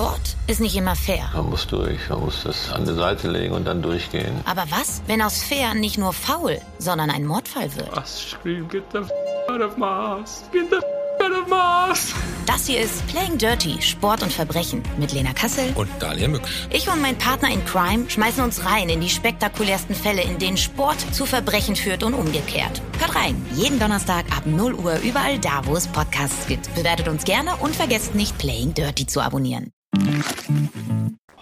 Sport 0.02 0.36
ist 0.48 0.60
nicht 0.60 0.76
immer 0.76 0.96
fair. 0.96 1.30
Man 1.36 1.52
muss 1.52 1.68
durch, 1.68 2.10
man 2.10 2.22
muss 2.22 2.42
das 2.44 2.72
an 2.72 2.86
die 2.86 2.94
Seite 2.96 3.30
legen 3.30 3.54
und 3.54 3.66
dann 3.66 3.84
durchgehen. 3.84 4.34
Aber 4.46 4.64
was, 4.72 5.04
wenn 5.06 5.22
aus 5.22 5.44
fair 5.44 5.76
nicht 5.76 6.00
nur 6.00 6.12
faul, 6.12 6.60
sondern 6.80 7.12
ein 7.12 7.24
Mordfall 7.24 7.76
wird? 7.76 7.96
Was 7.96 8.32
scream, 8.32 8.68
get 8.68 8.84
the 8.94 8.98
f 8.98 9.12
out 9.48 9.62
of 9.62 9.78
Mars, 9.78 10.44
get 10.52 10.72
the 10.72 10.78
f 10.78 10.84
out 11.24 11.44
of 11.44 11.48
Mars. 11.48 12.16
Das 12.48 12.66
hier 12.66 12.82
ist 12.82 13.06
Playing 13.10 13.38
Dirty, 13.38 13.80
Sport 13.80 14.24
und 14.24 14.34
Verbrechen 14.34 14.82
mit 14.98 15.14
Lena 15.14 15.34
Kassel 15.34 15.72
und 15.76 15.88
Daniel 16.00 16.30
Mücksch. 16.30 16.68
Ich 16.72 16.90
und 16.90 17.00
mein 17.00 17.20
Partner 17.20 17.52
in 17.52 17.64
Crime 17.66 18.10
schmeißen 18.10 18.44
uns 18.44 18.66
rein 18.66 18.90
in 18.90 19.02
die 19.02 19.10
spektakulärsten 19.10 19.94
Fälle, 19.94 20.24
in 20.24 20.40
denen 20.40 20.58
Sport 20.58 21.00
zu 21.14 21.28
Verbrechen 21.28 21.76
führt 21.76 22.02
und 22.02 22.16
umgekehrt. 22.16 22.82
Hört 22.98 23.14
rein, 23.14 23.46
jeden 23.54 23.78
Donnerstag 23.78 24.26
ab 24.36 24.48
0 24.48 24.74
Uhr 24.74 24.98
überall 25.04 25.38
da, 25.38 25.62
wo 25.66 25.76
es 25.76 25.88
Podcasts 25.88 26.48
gibt. 26.48 26.74
Bewertet 26.74 27.08
uns 27.08 27.24
gerne 27.24 27.56
und 27.58 27.76
vergesst 27.76 28.16
nicht 28.16 28.36
Playing 28.40 28.74
Dirty 28.74 29.06
zu 29.06 29.22
abonnieren. 29.22 29.72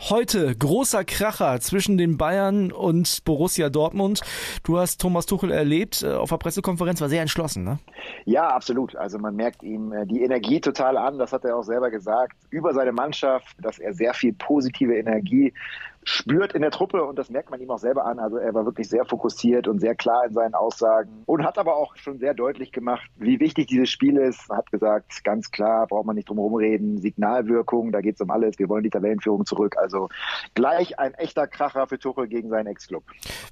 Heute 0.10 0.56
großer 0.56 1.04
Kracher 1.04 1.60
zwischen 1.60 1.98
den 1.98 2.18
Bayern 2.18 2.72
und 2.72 3.24
Borussia 3.26 3.70
Dortmund. 3.70 4.22
Du 4.64 4.78
hast 4.78 5.02
Thomas 5.02 5.26
Tuchel 5.26 5.52
erlebt 5.52 6.04
äh, 6.04 6.14
auf 6.14 6.30
der 6.30 6.38
Pressekonferenz, 6.38 7.02
war 7.02 7.10
sehr 7.10 7.22
entschlossen, 7.22 7.64
ne? 7.64 7.80
Ja, 8.26 8.48
absolut. 8.48 8.96
Also 8.96 9.20
man 9.20 9.36
merkt 9.36 9.62
ihm 9.62 9.92
äh, 9.92 10.06
die 10.06 10.24
Energie 10.24 10.62
total 10.62 10.98
an, 10.98 11.20
das 11.20 11.34
hat 11.34 11.44
er 11.44 11.58
auch 11.58 11.64
selber 11.64 11.92
gesagt, 11.92 12.38
über 12.50 12.74
seine 12.74 12.94
Mannschaft, 12.94 13.56
dass 13.62 13.78
er 13.78 13.94
sehr 13.94 14.14
viel 14.14 14.34
positive 14.34 14.96
Energie 14.96 15.54
spürt 16.10 16.54
in 16.54 16.62
der 16.62 16.72
Truppe 16.72 17.04
und 17.04 17.18
das 17.18 17.30
merkt 17.30 17.52
man 17.52 17.62
ihm 17.62 17.70
auch 17.70 17.78
selber 17.78 18.06
an. 18.06 18.20
Also 18.20 18.38
er 18.38 18.54
war 18.54 18.66
wirklich 18.66 18.90
sehr 18.90 19.06
fokussiert 19.06 19.68
und 19.68 19.80
sehr 19.80 19.96
klar 19.96 20.26
in 20.28 20.34
seinen 20.34 20.56
Aussagen 20.56 21.24
und 21.26 21.44
hat 21.44 21.58
aber 21.58 21.76
auch 21.76 21.96
schon 21.96 22.18
sehr 22.18 22.34
deutlich 22.34 22.72
gemacht, 22.72 23.10
wie 23.18 23.40
wichtig 23.40 23.68
dieses 23.68 23.90
Spiel 23.90 24.18
ist. 24.18 24.50
Er 24.50 24.58
hat 24.58 24.72
gesagt, 24.72 25.24
ganz 25.24 25.52
klar, 25.52 25.88
braucht 25.88 26.06
man 26.06 26.16
nicht 26.16 26.28
drum 26.28 26.38
herum 26.38 26.56
reden, 26.56 26.98
Signalwirkung, 26.98 27.92
da 27.92 28.02
geht 28.02 28.16
es 28.16 28.22
um 28.22 28.32
alles. 28.32 28.58
Wir 28.58 28.70
wollen 28.70 28.84
die 28.84 28.90
Tabellenführung 28.90 29.46
zurück. 29.46 29.76
Also 29.78 30.10
gleich 30.56 30.98
ein 31.00 31.14
echter 31.14 31.48
Kracher 31.48 31.88
für 31.88 32.00
Tuchel 32.00 32.28
gegen 32.28 32.50
seinen 32.50 32.68
Ex-Club. 32.68 33.04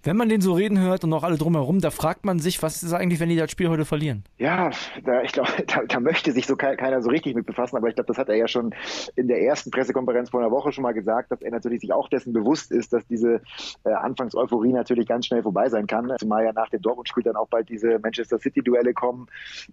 Wenn 0.04 0.18
man 0.18 0.30
den 0.30 0.42
so 0.42 0.54
reden 0.54 0.80
hört 0.80 1.04
und 1.04 1.14
auch 1.14 1.24
alle 1.24 1.38
drumherum, 1.38 1.80
da 1.80 1.92
fragt 1.92 2.26
man 2.26 2.40
sich, 2.40 2.64
was 2.64 2.82
ist 2.82 2.94
eigentlich, 2.94 3.20
wenn 3.20 3.30
die 3.30 3.36
das 3.36 3.52
Spiel 3.52 3.70
heute 3.70 3.86
verlieren? 3.86 4.24
Ja, 4.38 4.72
da, 5.06 5.22
ich 5.22 5.32
glaube, 5.32 5.50
da, 5.68 5.84
da, 5.88 6.00
möchte 6.00 6.32
sich 6.32 6.48
so 6.48 6.56
keiner 6.56 7.02
so 7.02 7.10
richtig 7.10 7.36
mit 7.36 7.46
befassen, 7.46 7.78
aber 7.78 7.88
ich 7.88 7.96
glaube, 7.96 8.08
das 8.08 8.18
hat 8.18 8.30
er 8.30 8.36
ja 8.36 8.48
schon 8.48 8.74
in 9.16 9.28
der 9.28 9.42
ersten 9.42 9.72
Pressekonferenz 9.72 10.30
vor 10.30 10.40
einer 10.40 10.52
Woche 10.52 10.72
schon 10.72 10.84
mal 10.84 10.94
gesagt, 10.94 11.32
dass 11.32 11.42
er 11.42 11.52
natürlich 11.52 11.82
sich 11.82 11.94
auch 11.94 12.10
dessen 12.10 12.34
bewusst 12.48 12.72
ist, 12.72 12.94
dass 12.94 13.06
diese 13.08 13.42
äh, 13.84 13.92
Anfangs-Euphorie 13.92 14.72
natürlich 14.72 15.08
ganz 15.08 15.26
schnell 15.26 15.44
vorbei 15.44 15.68
sein 15.68 15.86
kann. 15.86 16.14
Zumal 16.18 16.46
ja 16.46 16.54
nach 16.54 16.70
dem 16.70 16.82
Dortmund-Spiel 16.82 17.24
dann 17.24 17.36
auch 17.36 17.50
bald 17.50 17.68
diese 17.70 18.00
Manchester 18.00 18.40
City-Duelle 18.40 18.94
kommen, 18.94 19.28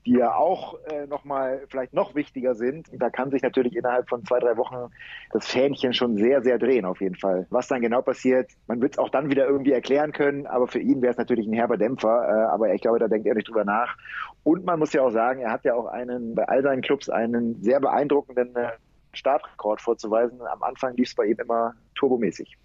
die 0.04 0.14
ja 0.14 0.34
auch 0.34 0.78
äh, 0.86 1.06
nochmal 1.06 1.62
vielleicht 1.68 1.94
noch 1.94 2.14
wichtiger 2.14 2.54
sind. 2.54 2.88
Da 2.92 3.10
kann 3.10 3.30
sich 3.30 3.42
natürlich 3.42 3.76
innerhalb 3.76 4.08
von 4.08 4.24
zwei, 4.24 4.40
drei 4.40 4.56
Wochen 4.56 4.90
das 5.30 5.46
Fähnchen 5.46 5.92
schon 5.92 6.16
sehr, 6.16 6.42
sehr 6.42 6.58
drehen 6.58 6.84
auf 6.84 7.00
jeden 7.00 7.14
Fall. 7.14 7.46
Was 7.50 7.68
dann 7.68 7.80
genau 7.80 8.02
passiert, 8.02 8.50
man 8.66 8.82
wird 8.82 8.94
es 8.94 8.98
auch 8.98 9.08
dann 9.08 9.30
wieder 9.30 9.46
irgendwie 9.46 9.72
erklären 9.72 10.12
können, 10.12 10.46
aber 10.46 10.66
für 10.66 10.80
ihn 10.80 11.00
wäre 11.00 11.12
es 11.12 11.18
natürlich 11.18 11.46
ein 11.46 11.52
herber 11.52 11.76
Dämpfer. 11.76 12.28
Äh, 12.28 12.52
aber 12.52 12.74
ich 12.74 12.80
glaube, 12.80 12.98
da 12.98 13.08
denkt 13.08 13.26
er 13.26 13.34
nicht 13.34 13.48
drüber 13.48 13.64
nach. 13.64 13.96
Und 14.42 14.64
man 14.64 14.78
muss 14.78 14.92
ja 14.92 15.02
auch 15.02 15.10
sagen, 15.10 15.40
er 15.40 15.52
hat 15.52 15.64
ja 15.64 15.74
auch 15.74 15.86
einen 15.86 16.34
bei 16.34 16.44
all 16.48 16.62
seinen 16.62 16.82
Clubs 16.82 17.08
einen 17.08 17.62
sehr 17.62 17.80
beeindruckenden 17.80 18.56
äh, 18.56 18.70
Startrekord 19.12 19.80
vorzuweisen. 19.80 20.40
Am 20.42 20.62
Anfang 20.62 20.96
lief 20.96 21.08
es 21.08 21.14
bei 21.14 21.26
ihm 21.26 21.38
immer 21.38 21.74
turbomäßig. 21.94 22.58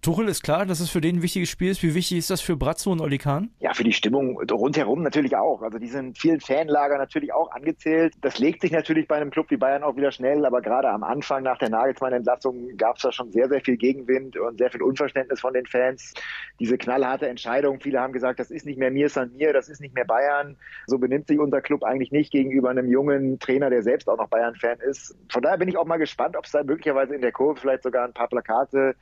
Tuchel 0.00 0.28
ist 0.28 0.42
klar, 0.42 0.66
dass 0.66 0.80
es 0.80 0.90
für 0.90 1.00
den 1.00 1.16
ein 1.16 1.22
wichtiges 1.22 1.48
Spiel 1.48 1.70
ist. 1.70 1.82
Wie 1.82 1.94
wichtig 1.94 2.18
ist 2.18 2.30
das 2.30 2.40
für 2.40 2.56
Brazzo 2.56 2.92
und 2.92 3.00
Oli 3.00 3.18
Kahn? 3.18 3.50
Ja, 3.58 3.74
für 3.74 3.84
die 3.84 3.92
Stimmung 3.92 4.40
rundherum 4.50 5.02
natürlich 5.02 5.36
auch. 5.36 5.62
Also 5.62 5.78
die 5.78 5.88
sind 5.88 6.18
vielen 6.18 6.40
Fanlager 6.40 6.98
natürlich 6.98 7.32
auch 7.32 7.50
angezählt. 7.50 8.14
Das 8.20 8.38
legt 8.38 8.60
sich 8.60 8.70
natürlich 8.70 9.08
bei 9.08 9.16
einem 9.16 9.30
Club 9.30 9.50
wie 9.50 9.56
Bayern 9.56 9.82
auch 9.82 9.96
wieder 9.96 10.12
schnell, 10.12 10.44
aber 10.44 10.60
gerade 10.60 10.88
am 10.88 11.02
Anfang 11.02 11.42
nach 11.42 11.58
der 11.58 11.70
Nagelsmann-Entlassung 11.70 12.76
gab 12.76 12.96
es 12.96 13.02
da 13.02 13.12
schon 13.12 13.32
sehr, 13.32 13.48
sehr 13.48 13.60
viel 13.60 13.76
Gegenwind 13.76 14.36
und 14.36 14.58
sehr 14.58 14.70
viel 14.70 14.82
Unverständnis 14.82 15.40
von 15.40 15.54
den 15.54 15.66
Fans. 15.66 16.14
Diese 16.60 16.78
knallharte 16.78 17.28
Entscheidung, 17.28 17.80
viele 17.80 18.00
haben 18.00 18.12
gesagt, 18.12 18.38
das 18.38 18.50
ist 18.50 18.66
nicht 18.66 18.78
mehr 18.78 18.90
mir, 18.90 19.08
sondern 19.08 19.36
mir, 19.36 19.52
das 19.52 19.68
ist 19.68 19.80
nicht 19.80 19.94
mehr 19.94 20.04
Bayern. 20.04 20.56
So 20.86 20.98
benimmt 20.98 21.26
sich 21.28 21.38
unser 21.38 21.60
Club 21.60 21.82
eigentlich 21.82 22.12
nicht 22.12 22.30
gegenüber 22.30 22.70
einem 22.70 22.88
jungen 22.88 23.38
Trainer, 23.38 23.70
der 23.70 23.82
selbst 23.82 24.08
auch 24.08 24.18
noch 24.18 24.28
Bayern-Fan 24.28 24.78
ist. 24.80 25.16
Von 25.30 25.42
daher 25.42 25.58
bin 25.58 25.68
ich 25.68 25.76
auch 25.76 25.86
mal 25.86 25.98
gespannt, 25.98 26.36
ob 26.36 26.44
es 26.44 26.52
da 26.52 26.62
möglicherweise 26.62 27.14
in 27.14 27.22
der 27.22 27.32
Kurve 27.32 27.60
vielleicht 27.60 27.82
sogar 27.82 28.04
ein 28.04 28.12
paar 28.12 28.28
Plakate 28.28 28.94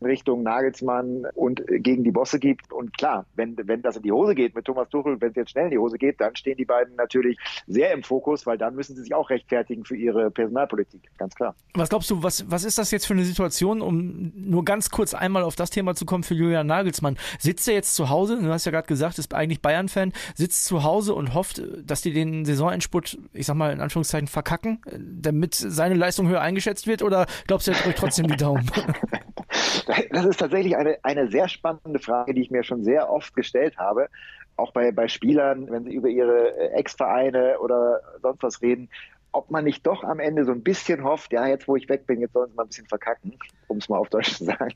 in 0.00 0.06
Richtung 0.06 0.39
Richtung 0.40 0.42
Nagelsmann 0.42 1.26
und 1.34 1.62
gegen 1.66 2.04
die 2.04 2.10
Bosse 2.10 2.38
gibt. 2.38 2.72
Und 2.72 2.96
klar, 2.96 3.26
wenn, 3.34 3.56
wenn 3.56 3.82
das 3.82 3.96
in 3.96 4.02
die 4.02 4.12
Hose 4.12 4.34
geht 4.34 4.54
mit 4.54 4.64
Thomas 4.64 4.88
Tuchel, 4.88 5.20
wenn 5.20 5.30
es 5.30 5.36
jetzt 5.36 5.50
schnell 5.50 5.66
in 5.66 5.70
die 5.70 5.78
Hose 5.78 5.98
geht, 5.98 6.20
dann 6.20 6.34
stehen 6.36 6.56
die 6.56 6.64
beiden 6.64 6.96
natürlich 6.96 7.38
sehr 7.66 7.92
im 7.92 8.02
Fokus, 8.02 8.46
weil 8.46 8.58
dann 8.58 8.74
müssen 8.74 8.96
sie 8.96 9.02
sich 9.02 9.14
auch 9.14 9.30
rechtfertigen 9.30 9.84
für 9.84 9.96
ihre 9.96 10.30
Personalpolitik, 10.30 11.02
ganz 11.18 11.34
klar. 11.34 11.54
Was 11.74 11.88
glaubst 11.88 12.10
du, 12.10 12.22
was, 12.22 12.50
was 12.50 12.64
ist 12.64 12.78
das 12.78 12.90
jetzt 12.90 13.06
für 13.06 13.14
eine 13.14 13.24
Situation, 13.24 13.80
um 13.80 14.32
nur 14.34 14.64
ganz 14.64 14.90
kurz 14.90 15.14
einmal 15.14 15.42
auf 15.42 15.56
das 15.56 15.70
Thema 15.70 15.94
zu 15.94 16.04
kommen 16.04 16.24
für 16.24 16.34
Julian 16.34 16.66
Nagelsmann? 16.66 17.16
Sitzt 17.38 17.68
er 17.68 17.74
jetzt 17.74 17.94
zu 17.94 18.08
Hause, 18.08 18.40
du 18.40 18.48
hast 18.48 18.64
ja 18.64 18.72
gerade 18.72 18.86
gesagt, 18.86 19.18
ist 19.18 19.34
eigentlich 19.34 19.60
Bayern-Fan, 19.60 20.12
sitzt 20.34 20.64
zu 20.64 20.82
Hause 20.82 21.14
und 21.14 21.34
hofft, 21.34 21.62
dass 21.84 22.02
die 22.02 22.12
den 22.12 22.44
Saisonendspurt, 22.44 23.18
ich 23.32 23.46
sag 23.46 23.56
mal 23.56 23.72
in 23.72 23.80
Anführungszeichen, 23.80 24.28
verkacken, 24.28 24.80
damit 24.98 25.54
seine 25.54 25.94
Leistung 25.94 26.28
höher 26.28 26.40
eingeschätzt 26.40 26.86
wird? 26.86 27.02
Oder 27.02 27.26
glaubst 27.46 27.66
du, 27.66 27.72
er 27.72 27.78
drückt 27.78 27.98
trotzdem 27.98 28.26
die 28.26 28.36
Daumen? 28.36 28.70
Das 30.10 30.24
ist 30.24 30.38
tatsächlich 30.38 30.76
eine, 30.76 30.98
eine 31.02 31.28
sehr 31.28 31.48
spannende 31.48 31.98
Frage, 31.98 32.34
die 32.34 32.42
ich 32.42 32.50
mir 32.50 32.64
schon 32.64 32.84
sehr 32.84 33.10
oft 33.10 33.34
gestellt 33.34 33.76
habe. 33.78 34.08
Auch 34.56 34.72
bei, 34.72 34.92
bei 34.92 35.08
Spielern, 35.08 35.70
wenn 35.70 35.84
sie 35.84 35.94
über 35.94 36.08
ihre 36.08 36.72
Ex-Vereine 36.72 37.58
oder 37.60 38.00
sonst 38.20 38.42
was 38.42 38.60
reden, 38.62 38.90
ob 39.32 39.50
man 39.50 39.64
nicht 39.64 39.86
doch 39.86 40.02
am 40.02 40.18
Ende 40.18 40.44
so 40.44 40.52
ein 40.52 40.62
bisschen 40.62 41.04
hofft, 41.04 41.32
ja, 41.32 41.46
jetzt 41.46 41.68
wo 41.68 41.76
ich 41.76 41.88
weg 41.88 42.06
bin, 42.06 42.20
jetzt 42.20 42.32
sollen 42.32 42.50
sie 42.50 42.56
mal 42.56 42.64
ein 42.64 42.68
bisschen 42.68 42.86
verkacken, 42.86 43.38
um 43.68 43.78
es 43.78 43.88
mal 43.88 43.98
auf 43.98 44.08
Deutsch 44.08 44.34
zu 44.36 44.44
sagen. 44.44 44.74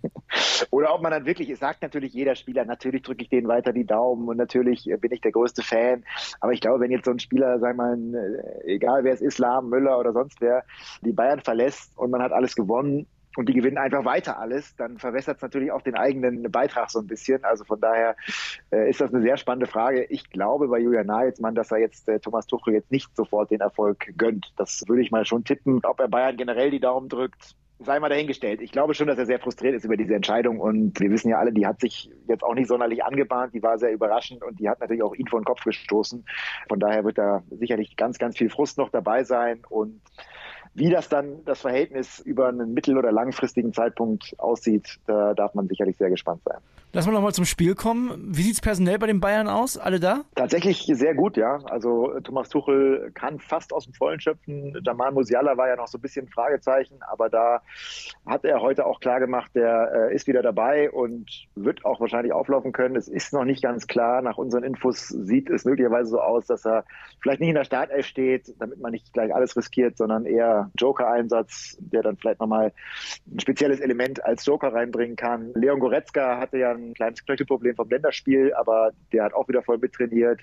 Oder 0.70 0.94
ob 0.94 1.02
man 1.02 1.10
dann 1.10 1.26
wirklich, 1.26 1.50
es 1.50 1.58
sagt 1.58 1.82
natürlich 1.82 2.12
jeder 2.12 2.34
Spieler, 2.36 2.64
natürlich 2.64 3.02
drücke 3.02 3.22
ich 3.22 3.28
denen 3.28 3.48
weiter 3.48 3.72
die 3.72 3.84
Daumen 3.84 4.28
und 4.28 4.36
natürlich 4.36 4.84
bin 5.00 5.12
ich 5.12 5.20
der 5.20 5.32
größte 5.32 5.62
Fan. 5.62 6.04
Aber 6.40 6.52
ich 6.52 6.60
glaube, 6.60 6.80
wenn 6.80 6.90
jetzt 6.90 7.06
so 7.06 7.10
ein 7.10 7.18
Spieler, 7.18 7.60
wir 7.60 7.74
mal, 7.74 7.98
egal 8.64 9.04
wer 9.04 9.12
es 9.12 9.20
ist, 9.20 9.38
Lahm, 9.38 9.68
Müller 9.68 9.98
oder 9.98 10.12
sonst 10.12 10.40
wer, 10.40 10.64
die 11.02 11.12
Bayern 11.12 11.40
verlässt 11.40 11.96
und 11.98 12.10
man 12.10 12.22
hat 12.22 12.32
alles 12.32 12.54
gewonnen, 12.54 13.06
und 13.36 13.48
die 13.48 13.54
gewinnen 13.54 13.78
einfach 13.78 14.04
weiter 14.04 14.38
alles, 14.38 14.76
dann 14.76 14.98
verwässert 14.98 15.36
es 15.36 15.42
natürlich 15.42 15.72
auch 15.72 15.82
den 15.82 15.96
eigenen 15.96 16.50
Beitrag 16.50 16.90
so 16.90 17.00
ein 17.00 17.06
bisschen. 17.06 17.44
Also 17.44 17.64
von 17.64 17.80
daher 17.80 18.16
äh, 18.70 18.88
ist 18.88 19.00
das 19.00 19.12
eine 19.12 19.22
sehr 19.22 19.36
spannende 19.36 19.66
Frage. 19.66 20.04
Ich 20.04 20.30
glaube 20.30 20.68
bei 20.68 20.78
Julian 20.78 21.06
Nagelsmann, 21.06 21.54
dass 21.54 21.70
er 21.70 21.78
jetzt 21.78 22.08
äh, 22.08 22.20
Thomas 22.20 22.46
Tuchel 22.46 22.74
jetzt 22.74 22.90
nicht 22.90 23.14
sofort 23.16 23.50
den 23.50 23.60
Erfolg 23.60 24.12
gönnt. 24.16 24.52
Das 24.56 24.84
würde 24.86 25.02
ich 25.02 25.10
mal 25.10 25.24
schon 25.24 25.44
tippen. 25.44 25.80
Ob 25.84 26.00
er 26.00 26.08
Bayern 26.08 26.36
generell 26.36 26.70
die 26.70 26.80
Daumen 26.80 27.08
drückt, 27.08 27.56
sei 27.80 27.98
mal 27.98 28.08
dahingestellt. 28.08 28.60
Ich 28.60 28.72
glaube 28.72 28.94
schon, 28.94 29.06
dass 29.06 29.18
er 29.18 29.26
sehr 29.26 29.38
frustriert 29.40 29.74
ist 29.74 29.84
über 29.84 29.96
diese 29.96 30.14
Entscheidung 30.14 30.60
und 30.60 30.98
wir 31.00 31.10
wissen 31.10 31.28
ja 31.28 31.38
alle, 31.38 31.52
die 31.52 31.66
hat 31.66 31.80
sich 31.80 32.10
jetzt 32.28 32.44
auch 32.44 32.54
nicht 32.54 32.68
sonderlich 32.68 33.04
angebahnt, 33.04 33.54
die 33.54 33.62
war 33.62 33.78
sehr 33.78 33.92
überraschend 33.92 34.42
und 34.42 34.58
die 34.60 34.68
hat 34.68 34.80
natürlich 34.80 35.02
auch 35.02 35.14
ihn 35.14 35.26
vor 35.26 35.40
den 35.40 35.44
Kopf 35.44 35.64
gestoßen. 35.64 36.24
Von 36.68 36.80
daher 36.80 37.04
wird 37.04 37.18
da 37.18 37.42
sicherlich 37.50 37.96
ganz, 37.96 38.18
ganz 38.18 38.38
viel 38.38 38.48
Frust 38.48 38.78
noch 38.78 38.90
dabei 38.90 39.24
sein 39.24 39.62
und 39.68 40.00
wie 40.74 40.90
das 40.90 41.08
dann 41.08 41.44
das 41.44 41.60
Verhältnis 41.60 42.18
über 42.20 42.48
einen 42.48 42.74
mittel- 42.74 42.98
oder 42.98 43.12
langfristigen 43.12 43.72
Zeitpunkt 43.72 44.34
aussieht, 44.38 44.98
da 45.06 45.34
darf 45.34 45.54
man 45.54 45.68
sicherlich 45.68 45.96
sehr 45.96 46.10
gespannt 46.10 46.42
sein. 46.44 46.58
Lass 46.94 47.06
mal 47.06 47.12
nochmal 47.12 47.34
zum 47.34 47.44
Spiel 47.44 47.74
kommen. 47.74 48.12
Wie 48.36 48.42
sieht 48.42 48.54
es 48.54 48.60
personell 48.60 49.00
bei 49.00 49.08
den 49.08 49.18
Bayern 49.18 49.48
aus? 49.48 49.76
Alle 49.76 49.98
da? 49.98 50.20
Tatsächlich 50.36 50.86
sehr 50.86 51.16
gut, 51.16 51.36
ja. 51.36 51.58
Also 51.64 52.20
Thomas 52.22 52.48
Tuchel 52.50 53.10
kann 53.14 53.40
fast 53.40 53.72
aus 53.72 53.86
dem 53.86 53.94
Vollen 53.94 54.20
schöpfen. 54.20 54.80
Jamal 54.84 55.10
Musiala 55.10 55.56
war 55.56 55.66
ja 55.66 55.74
noch 55.74 55.88
so 55.88 55.98
ein 55.98 56.00
bisschen 56.00 56.28
Fragezeichen, 56.28 57.00
aber 57.10 57.28
da 57.28 57.62
hat 58.26 58.44
er 58.44 58.60
heute 58.60 58.86
auch 58.86 59.00
klar 59.00 59.18
gemacht, 59.18 59.50
der 59.56 59.90
äh, 59.92 60.14
ist 60.14 60.28
wieder 60.28 60.40
dabei 60.40 60.88
und 60.88 61.48
wird 61.56 61.84
auch 61.84 61.98
wahrscheinlich 61.98 62.32
auflaufen 62.32 62.70
können. 62.70 62.94
Es 62.94 63.08
ist 63.08 63.32
noch 63.32 63.44
nicht 63.44 63.64
ganz 63.64 63.88
klar. 63.88 64.22
Nach 64.22 64.38
unseren 64.38 64.62
Infos 64.62 65.08
sieht 65.08 65.50
es 65.50 65.64
möglicherweise 65.64 66.10
so 66.10 66.20
aus, 66.20 66.46
dass 66.46 66.64
er 66.64 66.84
vielleicht 67.20 67.40
nicht 67.40 67.48
in 67.48 67.56
der 67.56 67.64
Startelf 67.64 68.06
steht, 68.06 68.54
damit 68.60 68.80
man 68.80 68.92
nicht 68.92 69.12
gleich 69.12 69.34
alles 69.34 69.56
riskiert, 69.56 69.96
sondern 69.96 70.26
eher 70.26 70.63
Joker-Einsatz, 70.78 71.76
der 71.80 72.02
dann 72.02 72.16
vielleicht 72.16 72.40
nochmal 72.40 72.72
ein 73.32 73.40
spezielles 73.40 73.80
Element 73.80 74.24
als 74.24 74.44
Joker 74.46 74.72
reinbringen 74.72 75.16
kann. 75.16 75.52
Leon 75.54 75.80
Goretzka 75.80 76.38
hatte 76.38 76.58
ja 76.58 76.72
ein 76.72 76.94
kleines 76.94 77.24
Knöchelproblem 77.24 77.76
vom 77.76 77.88
Länderspiel, 77.88 78.52
aber 78.54 78.92
der 79.12 79.24
hat 79.24 79.34
auch 79.34 79.48
wieder 79.48 79.62
voll 79.62 79.78
mittrainiert. 79.78 80.40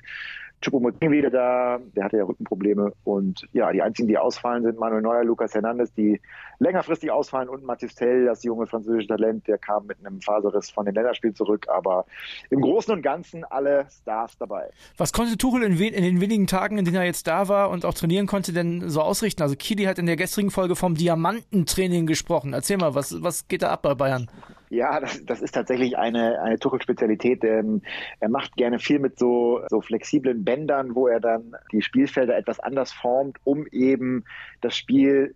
Choupo-Moting 0.62 1.12
wieder 1.12 1.30
da, 1.30 1.80
der 1.96 2.03
hatte 2.03 2.18
ja 2.18 2.24
Rückenprobleme. 2.24 2.94
Und 3.03 3.48
ja, 3.53 3.72
die 3.72 3.82
einzigen, 3.82 4.08
die 4.08 4.18
ausfallen, 4.18 4.63
sind 4.63 4.80
Manuel 4.80 5.01
Neuer, 5.01 5.24
Lucas 5.24 5.53
Hernandez, 5.53 5.94
die 5.94 6.22
längerfristig 6.60 7.12
ausfallen 7.12 7.50
und 7.50 7.63
Mathis 7.63 7.96
Tell, 7.96 8.25
das 8.25 8.44
junge 8.44 8.68
französische 8.68 9.08
Talent, 9.08 9.48
der 9.48 9.58
kam 9.58 9.88
mit 9.88 9.98
einem 10.06 10.22
Faserriss 10.22 10.70
von 10.70 10.86
den 10.86 10.94
Länderspielen 10.94 11.36
zurück. 11.36 11.68
Aber 11.70 12.06
im 12.50 12.62
Großen 12.62 12.94
und 12.94 13.01
Ganzen 13.01 13.44
alle 13.44 13.88
Stars 13.89 14.38
dabei. 14.38 14.70
Was 14.98 15.13
konnte 15.13 15.38
Tuchel 15.38 15.63
in, 15.63 15.77
in, 15.77 16.03
den 16.03 16.22
wenigen 16.22 16.48
Tagen, 16.48 16.77
in 16.77 16.86
denen 16.86 16.98
er 16.98 17.06
jetzt 17.06 17.27
da 17.27 17.48
war 17.48 17.70
und 17.72 17.86
auch 17.86 17.94
trainieren 17.94 18.27
konnte, 18.27 18.53
denn 18.53 18.89
so 18.89 19.01
ausrichten? 19.01 19.41
Also 19.41 19.56
Kili 19.56 19.86
hat 19.86 19.98
in 19.98 20.06
der 20.06 20.15
gestrigen 20.15 20.51
Folge 20.51 20.75
vom 20.75 20.96
Diamantentraining 20.96 22.06
gesprochen. 22.06 22.53
Erzähl 22.53 22.77
mal, 22.77 22.94
was, 22.94 23.22
was 23.24 23.48
geht 23.48 23.63
da 23.63 23.72
ab 23.72 23.82
bei 23.82 23.96
Bayern? 23.96 24.30
Ja, 24.71 25.01
das, 25.01 25.25
das 25.25 25.41
ist 25.41 25.51
tatsächlich 25.53 25.97
eine, 25.97 26.41
eine 26.41 26.57
Tuchel-Spezialität. 26.57 27.43
Ähm, 27.43 27.81
er 28.21 28.29
macht 28.29 28.55
gerne 28.55 28.79
viel 28.79 28.99
mit 28.99 29.19
so, 29.19 29.59
so 29.69 29.81
flexiblen 29.81 30.45
Bändern, 30.45 30.95
wo 30.95 31.09
er 31.09 31.19
dann 31.19 31.57
die 31.73 31.81
Spielfelder 31.81 32.37
etwas 32.37 32.61
anders 32.61 32.93
formt, 32.93 33.37
um 33.43 33.67
eben 33.67 34.23
das 34.61 34.77
Spiel 34.77 35.35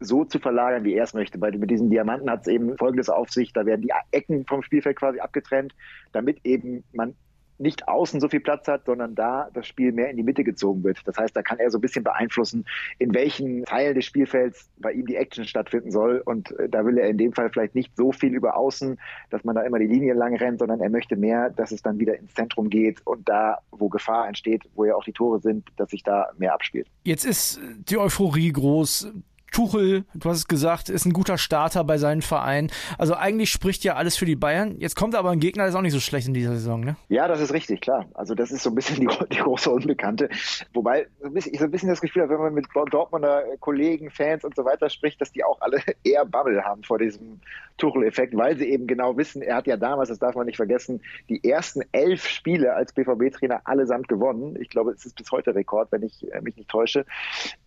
so 0.00 0.26
zu 0.26 0.38
verlagern, 0.38 0.84
wie 0.84 0.92
er 0.92 1.04
es 1.04 1.14
möchte. 1.14 1.40
Weil 1.40 1.52
mit 1.52 1.70
diesen 1.70 1.88
Diamanten 1.88 2.28
hat 2.28 2.42
es 2.42 2.48
eben 2.48 2.76
folgendes 2.76 3.08
auf 3.08 3.30
sich, 3.30 3.54
da 3.54 3.64
werden 3.64 3.80
die 3.80 3.92
Ecken 4.10 4.44
vom 4.44 4.62
Spielfeld 4.62 4.98
quasi 4.98 5.18
abgetrennt, 5.18 5.74
damit 6.12 6.44
eben 6.44 6.84
man 6.92 7.14
nicht 7.58 7.88
außen 7.88 8.20
so 8.20 8.28
viel 8.28 8.40
Platz 8.40 8.66
hat, 8.68 8.86
sondern 8.86 9.14
da 9.14 9.48
das 9.54 9.66
Spiel 9.66 9.92
mehr 9.92 10.10
in 10.10 10.16
die 10.16 10.22
Mitte 10.22 10.44
gezogen 10.44 10.82
wird. 10.84 10.98
Das 11.04 11.16
heißt, 11.16 11.36
da 11.36 11.42
kann 11.42 11.58
er 11.58 11.70
so 11.70 11.78
ein 11.78 11.80
bisschen 11.80 12.04
beeinflussen, 12.04 12.64
in 12.98 13.14
welchen 13.14 13.64
Teil 13.64 13.94
des 13.94 14.04
Spielfelds 14.04 14.68
bei 14.78 14.92
ihm 14.92 15.06
die 15.06 15.16
Action 15.16 15.44
stattfinden 15.44 15.90
soll. 15.90 16.22
Und 16.24 16.58
äh, 16.58 16.68
da 16.68 16.84
will 16.84 16.98
er 16.98 17.08
in 17.08 17.18
dem 17.18 17.32
Fall 17.32 17.50
vielleicht 17.50 17.74
nicht 17.74 17.96
so 17.96 18.12
viel 18.12 18.34
über 18.34 18.56
außen, 18.56 18.98
dass 19.30 19.44
man 19.44 19.54
da 19.54 19.62
immer 19.62 19.78
die 19.78 19.86
Linie 19.86 20.14
lang 20.14 20.36
rennt, 20.36 20.58
sondern 20.58 20.80
er 20.80 20.90
möchte 20.90 21.16
mehr, 21.16 21.50
dass 21.50 21.72
es 21.72 21.82
dann 21.82 21.98
wieder 21.98 22.18
ins 22.18 22.34
Zentrum 22.34 22.70
geht 22.70 23.06
und 23.06 23.28
da, 23.28 23.58
wo 23.70 23.88
Gefahr 23.88 24.26
entsteht, 24.26 24.62
wo 24.74 24.84
ja 24.84 24.94
auch 24.94 25.04
die 25.04 25.12
Tore 25.12 25.40
sind, 25.40 25.68
dass 25.76 25.90
sich 25.90 26.02
da 26.02 26.30
mehr 26.38 26.54
abspielt. 26.54 26.88
Jetzt 27.04 27.24
ist 27.24 27.60
die 27.88 27.98
Euphorie 27.98 28.52
groß 28.52 29.12
Tuchel, 29.54 30.04
du 30.14 30.28
hast 30.28 30.38
es 30.38 30.48
gesagt, 30.48 30.88
ist 30.88 31.06
ein 31.06 31.12
guter 31.12 31.38
Starter 31.38 31.84
bei 31.84 31.96
seinen 31.96 32.22
Vereinen. 32.22 32.72
Also 32.98 33.14
eigentlich 33.14 33.50
spricht 33.50 33.84
ja 33.84 33.94
alles 33.94 34.16
für 34.16 34.24
die 34.24 34.34
Bayern. 34.34 34.80
Jetzt 34.80 34.96
kommt 34.96 35.14
aber 35.14 35.30
ein 35.30 35.38
Gegner, 35.38 35.62
der 35.62 35.68
ist 35.70 35.76
auch 35.76 35.80
nicht 35.80 35.92
so 35.92 36.00
schlecht 36.00 36.26
in 36.26 36.34
dieser 36.34 36.54
Saison, 36.54 36.80
ne? 36.80 36.96
Ja, 37.08 37.28
das 37.28 37.40
ist 37.40 37.52
richtig, 37.52 37.80
klar. 37.80 38.06
Also 38.14 38.34
das 38.34 38.50
ist 38.50 38.64
so 38.64 38.70
ein 38.70 38.74
bisschen 38.74 38.98
die, 38.98 39.06
die 39.30 39.38
große 39.38 39.70
Unbekannte. 39.70 40.28
Wobei 40.72 41.06
ich 41.34 41.56
so 41.56 41.66
ein 41.66 41.70
bisschen 41.70 41.88
das 41.88 42.00
Gefühl 42.00 42.22
habe, 42.22 42.34
wenn 42.34 42.40
man 42.40 42.54
mit 42.54 42.66
Dortmunder 42.90 43.44
Kollegen, 43.60 44.10
Fans 44.10 44.44
und 44.44 44.56
so 44.56 44.64
weiter 44.64 44.90
spricht, 44.90 45.20
dass 45.20 45.30
die 45.30 45.44
auch 45.44 45.60
alle 45.60 45.78
eher 46.02 46.24
Bubble 46.24 46.64
haben 46.64 46.82
vor 46.82 46.98
diesem 46.98 47.40
Tuchel-Effekt, 47.78 48.36
weil 48.36 48.56
sie 48.56 48.68
eben 48.68 48.86
genau 48.86 49.16
wissen, 49.16 49.42
er 49.42 49.56
hat 49.56 49.66
ja 49.66 49.76
damals, 49.76 50.08
das 50.08 50.18
darf 50.18 50.34
man 50.34 50.46
nicht 50.46 50.56
vergessen, 50.56 51.00
die 51.28 51.48
ersten 51.48 51.82
elf 51.92 52.26
Spiele 52.26 52.74
als 52.74 52.92
BVB-Trainer 52.92 53.62
allesamt 53.64 54.08
gewonnen. 54.08 54.56
Ich 54.60 54.68
glaube, 54.68 54.92
es 54.92 55.06
ist 55.06 55.16
bis 55.16 55.30
heute 55.30 55.54
Rekord, 55.54 55.90
wenn 55.92 56.02
ich 56.02 56.32
äh, 56.32 56.40
mich 56.40 56.56
nicht 56.56 56.68
täusche. 56.68 57.04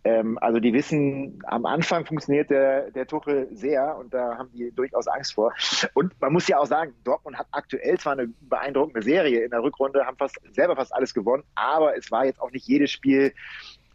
Ähm, 0.07 0.37
also 0.39 0.61
die 0.61 0.73
wissen 0.73 1.43
am 1.47 1.65
Anfang 1.65 2.05
funktioniert 2.05 2.49
der, 2.49 2.91
der 2.91 3.05
Tuchel 3.07 3.49
sehr 3.51 3.97
und 3.97 4.13
da 4.13 4.37
haben 4.37 4.49
die 4.53 4.71
durchaus 4.71 5.05
Angst 5.07 5.33
vor. 5.33 5.53
Und 5.95 6.13
man 6.21 6.31
muss 6.31 6.47
ja 6.47 6.59
auch 6.59 6.65
sagen, 6.65 6.93
Dortmund 7.03 7.37
hat 7.37 7.47
aktuell 7.51 7.97
zwar 7.99 8.13
eine 8.13 8.29
beeindruckende 8.39 9.01
Serie 9.01 9.43
in 9.43 9.51
der 9.51 9.61
Rückrunde, 9.61 10.05
haben 10.05 10.15
fast 10.15 10.39
selber 10.53 10.77
fast 10.77 10.95
alles 10.95 11.13
gewonnen, 11.13 11.43
aber 11.55 11.97
es 11.97 12.09
war 12.09 12.25
jetzt 12.25 12.41
auch 12.41 12.51
nicht 12.51 12.65
jedes 12.67 12.89
Spiel 12.89 13.33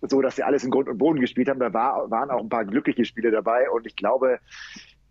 so, 0.02 0.20
dass 0.20 0.36
sie 0.36 0.42
alles 0.42 0.64
in 0.64 0.70
Grund 0.70 0.88
und 0.88 0.98
Boden 0.98 1.20
gespielt 1.20 1.48
haben. 1.48 1.60
Da 1.60 1.72
war, 1.72 2.10
waren 2.10 2.30
auch 2.30 2.40
ein 2.40 2.48
paar 2.48 2.66
glückliche 2.66 3.06
Spiele 3.06 3.30
dabei 3.30 3.70
und 3.70 3.86
ich 3.86 3.96
glaube, 3.96 4.38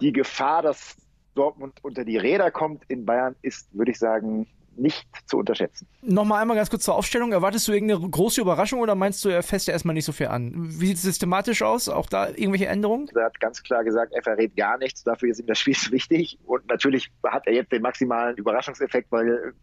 die 0.01 0.11
Gefahr, 0.11 0.61
dass 0.61 0.97
Dortmund 1.33 1.79
unter 1.81 2.05
die 2.05 2.17
Räder 2.17 2.51
kommt 2.51 2.83
in 2.89 3.05
Bayern, 3.05 3.35
ist, 3.41 3.75
würde 3.75 3.91
ich 3.91 3.97
sagen, 3.97 4.47
nicht 4.75 5.07
zu 5.25 5.37
unterschätzen. 5.37 5.87
Nochmal 6.01 6.41
einmal 6.41 6.57
ganz 6.57 6.69
kurz 6.69 6.83
zur 6.83 6.95
Aufstellung. 6.95 7.31
Erwartest 7.31 7.67
du 7.67 7.73
irgendeine 7.73 8.09
große 8.09 8.41
Überraschung 8.41 8.79
oder 8.79 8.95
meinst 8.95 9.23
du, 9.23 9.29
er 9.29 9.43
fässt 9.43 9.67
ja 9.67 9.73
erstmal 9.73 9.93
nicht 9.93 10.05
so 10.05 10.11
viel 10.11 10.27
an? 10.27 10.53
Wie 10.55 10.87
sieht 10.87 10.97
es 10.97 11.03
systematisch 11.03 11.61
aus? 11.61 11.89
Auch 11.89 12.07
da 12.07 12.29
irgendwelche 12.29 12.67
Änderungen? 12.67 13.09
Er 13.15 13.25
hat 13.25 13.39
ganz 13.39 13.61
klar 13.63 13.83
gesagt, 13.83 14.13
er 14.13 14.23
verrät 14.23 14.55
gar 14.55 14.77
nichts. 14.77 15.03
Dafür 15.03 15.29
ist 15.29 15.39
ihm 15.39 15.47
das 15.47 15.59
Spiel 15.59 15.75
wichtig. 15.91 16.39
Und 16.45 16.67
natürlich 16.67 17.11
hat 17.25 17.47
er 17.47 17.53
jetzt 17.53 17.71
den 17.71 17.81
maximalen 17.81 18.37
Überraschungseffekt, 18.37 19.11
weil 19.11 19.53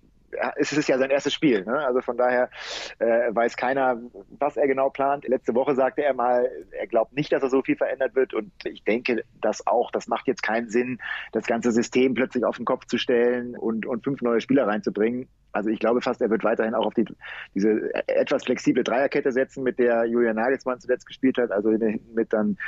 es 0.56 0.73
ist 0.73 0.88
ja 0.88 0.99
sein 0.99 1.11
erstes 1.11 1.32
Spiel. 1.32 1.64
Ne? 1.64 1.87
Also 1.87 2.00
von 2.00 2.16
daher 2.16 2.50
äh, 2.99 3.35
weiß 3.35 3.56
keiner, 3.56 4.00
was 4.38 4.56
er 4.56 4.66
genau 4.66 4.90
plant. 4.90 5.26
Letzte 5.26 5.54
Woche 5.54 5.75
sagte 5.75 6.02
er 6.02 6.14
mal, 6.14 6.50
er 6.73 6.87
glaubt 6.87 7.14
nicht, 7.14 7.32
dass 7.32 7.42
er 7.42 7.50
so 7.50 7.62
viel 7.62 7.76
verändert 7.76 8.14
wird. 8.14 8.35
Und 8.35 8.52
ich 8.64 8.85
denke, 8.85 9.25
das 9.40 9.66
auch. 9.66 9.90
Das 9.90 10.08
macht 10.08 10.26
jetzt 10.26 10.42
keinen 10.42 10.68
Sinn, 10.68 10.99
das 11.32 11.47
ganze 11.47 11.73
System 11.73 12.14
plötzlich 12.14 12.44
auf 12.44 12.56
den 12.56 12.64
Kopf 12.64 12.87
zu 12.87 12.99
stellen 12.99 13.56
und, 13.56 13.87
und 13.87 14.04
fünf 14.04 14.23
neue 14.23 14.40
Spieler 14.40 14.66
reinzubringen. 14.66 15.28
Also 15.52 15.70
ich 15.70 15.78
glaube 15.78 16.00
fast, 16.00 16.20
er 16.20 16.30
wird 16.30 16.44
weiterhin 16.44 16.74
auch 16.74 16.86
auf 16.86 16.94
die, 16.94 17.04
diese 17.54 17.92
etwas 18.06 18.44
flexible 18.44 18.84
Dreierkette 18.84 19.32
setzen, 19.32 19.62
mit 19.62 19.78
der 19.78 20.04
Julian 20.04 20.36
Nagelsmann 20.36 20.80
zuletzt 20.80 21.06
gespielt 21.06 21.38
hat. 21.38 21.50
Also 21.50 21.70
mit 21.70 22.32
dann 22.32 22.58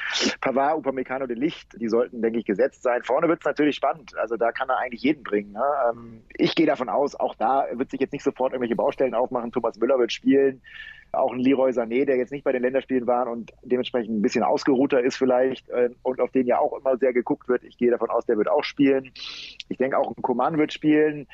Pavard, 0.41 0.79
Upamecano, 0.79 1.27
de 1.27 1.37
Licht. 1.37 1.81
Die 1.81 1.89
sollten, 1.89 2.23
denke 2.23 2.39
ich, 2.39 2.45
gesetzt 2.45 2.83
sein. 2.83 3.03
Vorne 3.03 3.29
wird 3.29 3.41
es 3.41 3.45
natürlich 3.45 3.77
spannend. 3.77 4.17
Also 4.17 4.37
da 4.37 4.53
kann 4.53 4.69
er 4.69 4.79
eigentlich 4.79 5.03
jeden 5.03 5.23
bringen. 5.23 5.53
Ne? 5.53 5.63
Ähm, 5.91 6.23
ich 6.37 6.55
gehe 6.55 6.67
davon 6.67 6.89
aus, 6.89 7.15
auch 7.15 7.35
da 7.35 7.67
wird 7.73 7.91
sich 7.91 8.01
jetzt 8.01 8.13
nicht 8.13 8.25
sofort 8.25 8.53
irgendwelche 8.53 8.77
Baustellen 8.77 9.15
aufmachen. 9.15 9.53
Thomas 9.53 9.79
Müller 9.79 9.99
wird 9.99 10.13
spielen. 10.13 10.63
Auch 11.13 11.33
ein 11.33 11.41
Leroy 11.41 11.71
Sané, 11.71 12.05
der 12.05 12.17
jetzt 12.17 12.31
nicht 12.31 12.45
bei 12.45 12.53
den 12.53 12.63
Länderspielen 12.63 13.07
war 13.07 13.29
und 13.29 13.53
dementsprechend 13.63 14.17
ein 14.17 14.23
bisschen 14.23 14.45
ausgeruhter 14.45 15.03
ist 15.03 15.17
vielleicht 15.17 15.69
äh, 15.71 15.91
und 16.03 16.21
auf 16.21 16.31
den 16.31 16.47
ja 16.47 16.59
auch 16.59 16.79
immer 16.79 16.97
sehr 16.99 17.13
geguckt 17.13 17.49
wird. 17.49 17.65
Ich 17.65 17.77
gehe 17.79 17.91
davon 17.91 18.11
aus, 18.11 18.27
der 18.27 18.39
wird 18.39 18.49
auch 18.49 18.63
spielen. 18.63 19.11
Ich 19.69 19.77
denke 19.77 19.99
auch 19.99 20.17
ein 20.17 20.23
Coman 20.23 20.57
wird 20.57 20.73
spielen 20.73 21.27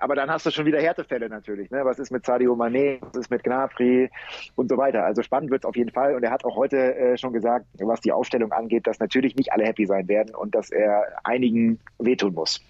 aber 0.00 0.14
dann 0.14 0.30
hast 0.30 0.46
du 0.46 0.50
schon 0.50 0.66
wieder 0.66 0.80
Härtefälle 0.80 1.28
natürlich. 1.28 1.70
Ne? 1.70 1.84
Was 1.84 1.98
ist 1.98 2.10
mit 2.10 2.24
Sadio 2.24 2.54
Mané, 2.54 2.98
was 3.00 3.16
ist 3.16 3.30
mit 3.30 3.44
Gnabry 3.44 4.10
und 4.56 4.68
so 4.68 4.76
weiter. 4.76 5.04
Also 5.04 5.22
spannend 5.22 5.50
wird 5.50 5.64
es 5.64 5.68
auf 5.68 5.76
jeden 5.76 5.90
Fall. 5.90 6.14
Und 6.14 6.22
er 6.22 6.30
hat 6.30 6.44
auch 6.44 6.56
heute 6.56 6.94
äh, 6.96 7.16
schon 7.16 7.32
gesagt, 7.32 7.66
was 7.78 8.00
die 8.00 8.12
Aufstellung 8.12 8.52
angeht, 8.52 8.86
dass 8.86 8.98
natürlich 8.98 9.36
nicht 9.36 9.52
alle 9.52 9.64
happy 9.64 9.86
sein 9.86 10.08
werden 10.08 10.34
und 10.34 10.54
dass 10.54 10.70
er 10.70 11.04
einigen 11.24 11.78
wehtun 11.98 12.34
muss. 12.34 12.60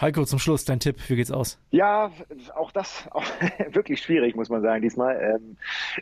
Heiko, 0.00 0.24
zum 0.24 0.40
Schluss, 0.40 0.64
dein 0.64 0.80
Tipp, 0.80 0.96
wie 1.08 1.14
geht's 1.14 1.30
aus? 1.30 1.58
Ja, 1.70 2.10
auch 2.54 2.72
das 2.72 3.06
auch 3.12 3.24
wirklich 3.70 4.02
schwierig, 4.02 4.34
muss 4.34 4.48
man 4.48 4.60
sagen, 4.60 4.82
diesmal. 4.82 5.36
Ähm, 5.36 5.56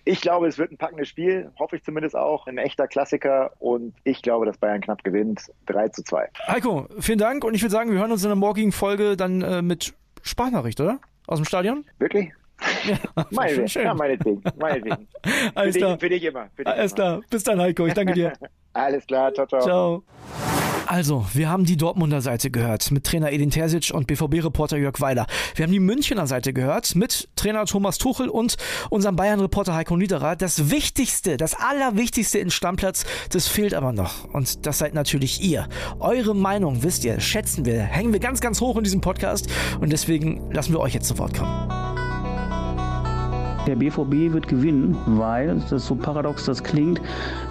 ich 0.04 0.22
glaube, 0.22 0.46
es 0.46 0.56
wird 0.56 0.72
ein 0.72 0.78
packendes 0.78 1.08
Spiel, 1.08 1.50
hoffe 1.58 1.76
ich 1.76 1.84
zumindest 1.84 2.16
auch, 2.16 2.46
ein 2.46 2.56
echter 2.56 2.88
Klassiker 2.88 3.52
und 3.58 3.94
ich 4.04 4.22
glaube, 4.22 4.46
dass 4.46 4.56
Bayern 4.56 4.80
knapp 4.80 5.04
gewinnt, 5.04 5.52
3 5.66 5.88
zu 5.88 6.02
2. 6.02 6.28
Heiko, 6.46 6.86
vielen 7.00 7.18
Dank 7.18 7.44
und 7.44 7.54
ich 7.54 7.62
würde 7.62 7.72
sagen, 7.72 7.90
wir 7.90 7.98
hören 7.98 8.12
uns 8.12 8.22
in 8.22 8.30
der 8.30 8.36
morgigen 8.36 8.72
Folge 8.72 9.16
dann 9.16 9.42
äh, 9.42 9.60
mit 9.60 9.94
Sprachnachricht, 10.22 10.80
oder? 10.80 10.98
Aus 11.26 11.38
dem 11.38 11.44
Stadion? 11.44 11.84
Wirklich? 11.98 12.30
Ja, 12.84 12.96
meine, 13.30 13.68
schön. 13.68 13.84
ja 13.84 13.94
meinetwegen. 13.94 14.42
meinetwegen. 14.58 15.08
Alles 15.54 15.74
für, 15.74 15.78
klar. 15.80 15.92
Dich, 15.92 16.00
für 16.00 16.08
dich 16.08 16.24
immer. 16.24 16.48
Für 16.54 16.64
dich 16.64 16.72
Alles 16.72 16.92
immer. 16.92 16.94
klar. 16.96 17.20
Bis 17.30 17.44
dann, 17.44 17.60
Heiko. 17.60 17.86
Ich 17.86 17.94
danke 17.94 18.12
dir. 18.12 18.32
Alles 18.72 19.06
klar. 19.06 19.32
Ciao, 19.34 19.46
ciao. 19.46 19.60
Ciao. 19.60 20.51
Also, 20.86 21.26
wir 21.32 21.48
haben 21.48 21.64
die 21.64 21.76
Dortmunder 21.76 22.20
Seite 22.20 22.50
gehört 22.50 22.90
mit 22.90 23.04
Trainer 23.04 23.32
Edin 23.32 23.50
Terzic 23.50 23.92
und 23.94 24.06
BVB-Reporter 24.06 24.76
Jörg 24.76 25.00
Weiler. 25.00 25.26
Wir 25.54 25.64
haben 25.64 25.72
die 25.72 25.80
Münchner 25.80 26.26
Seite 26.26 26.52
gehört 26.52 26.94
mit 26.96 27.28
Trainer 27.36 27.64
Thomas 27.66 27.98
Tuchel 27.98 28.28
und 28.28 28.56
unserem 28.90 29.16
Bayern-Reporter 29.16 29.74
Heiko 29.74 29.96
Niederer. 29.96 30.36
Das 30.36 30.70
Wichtigste, 30.70 31.36
das 31.36 31.54
Allerwichtigste 31.54 32.38
in 32.38 32.50
Stammplatz, 32.50 33.04
das 33.30 33.48
fehlt 33.48 33.74
aber 33.74 33.92
noch. 33.92 34.24
Und 34.32 34.66
das 34.66 34.78
seid 34.78 34.94
natürlich 34.94 35.42
ihr. 35.42 35.68
Eure 36.00 36.34
Meinung, 36.34 36.82
wisst 36.82 37.04
ihr, 37.04 37.20
schätzen 37.20 37.64
wir, 37.64 37.82
hängen 37.82 38.12
wir 38.12 38.20
ganz, 38.20 38.40
ganz 38.40 38.60
hoch 38.60 38.76
in 38.76 38.84
diesem 38.84 39.00
Podcast 39.00 39.48
und 39.80 39.90
deswegen 39.92 40.50
lassen 40.52 40.72
wir 40.72 40.80
euch 40.80 40.94
jetzt 40.94 41.08
zu 41.08 41.18
Wort 41.18 41.36
kommen. 41.36 41.81
Der 43.66 43.76
BVB 43.76 44.32
wird 44.32 44.48
gewinnen, 44.48 44.96
weil, 45.06 45.54
das 45.54 45.70
ist 45.70 45.86
so 45.86 45.94
paradox 45.94 46.46
das 46.46 46.64
klingt, 46.64 47.00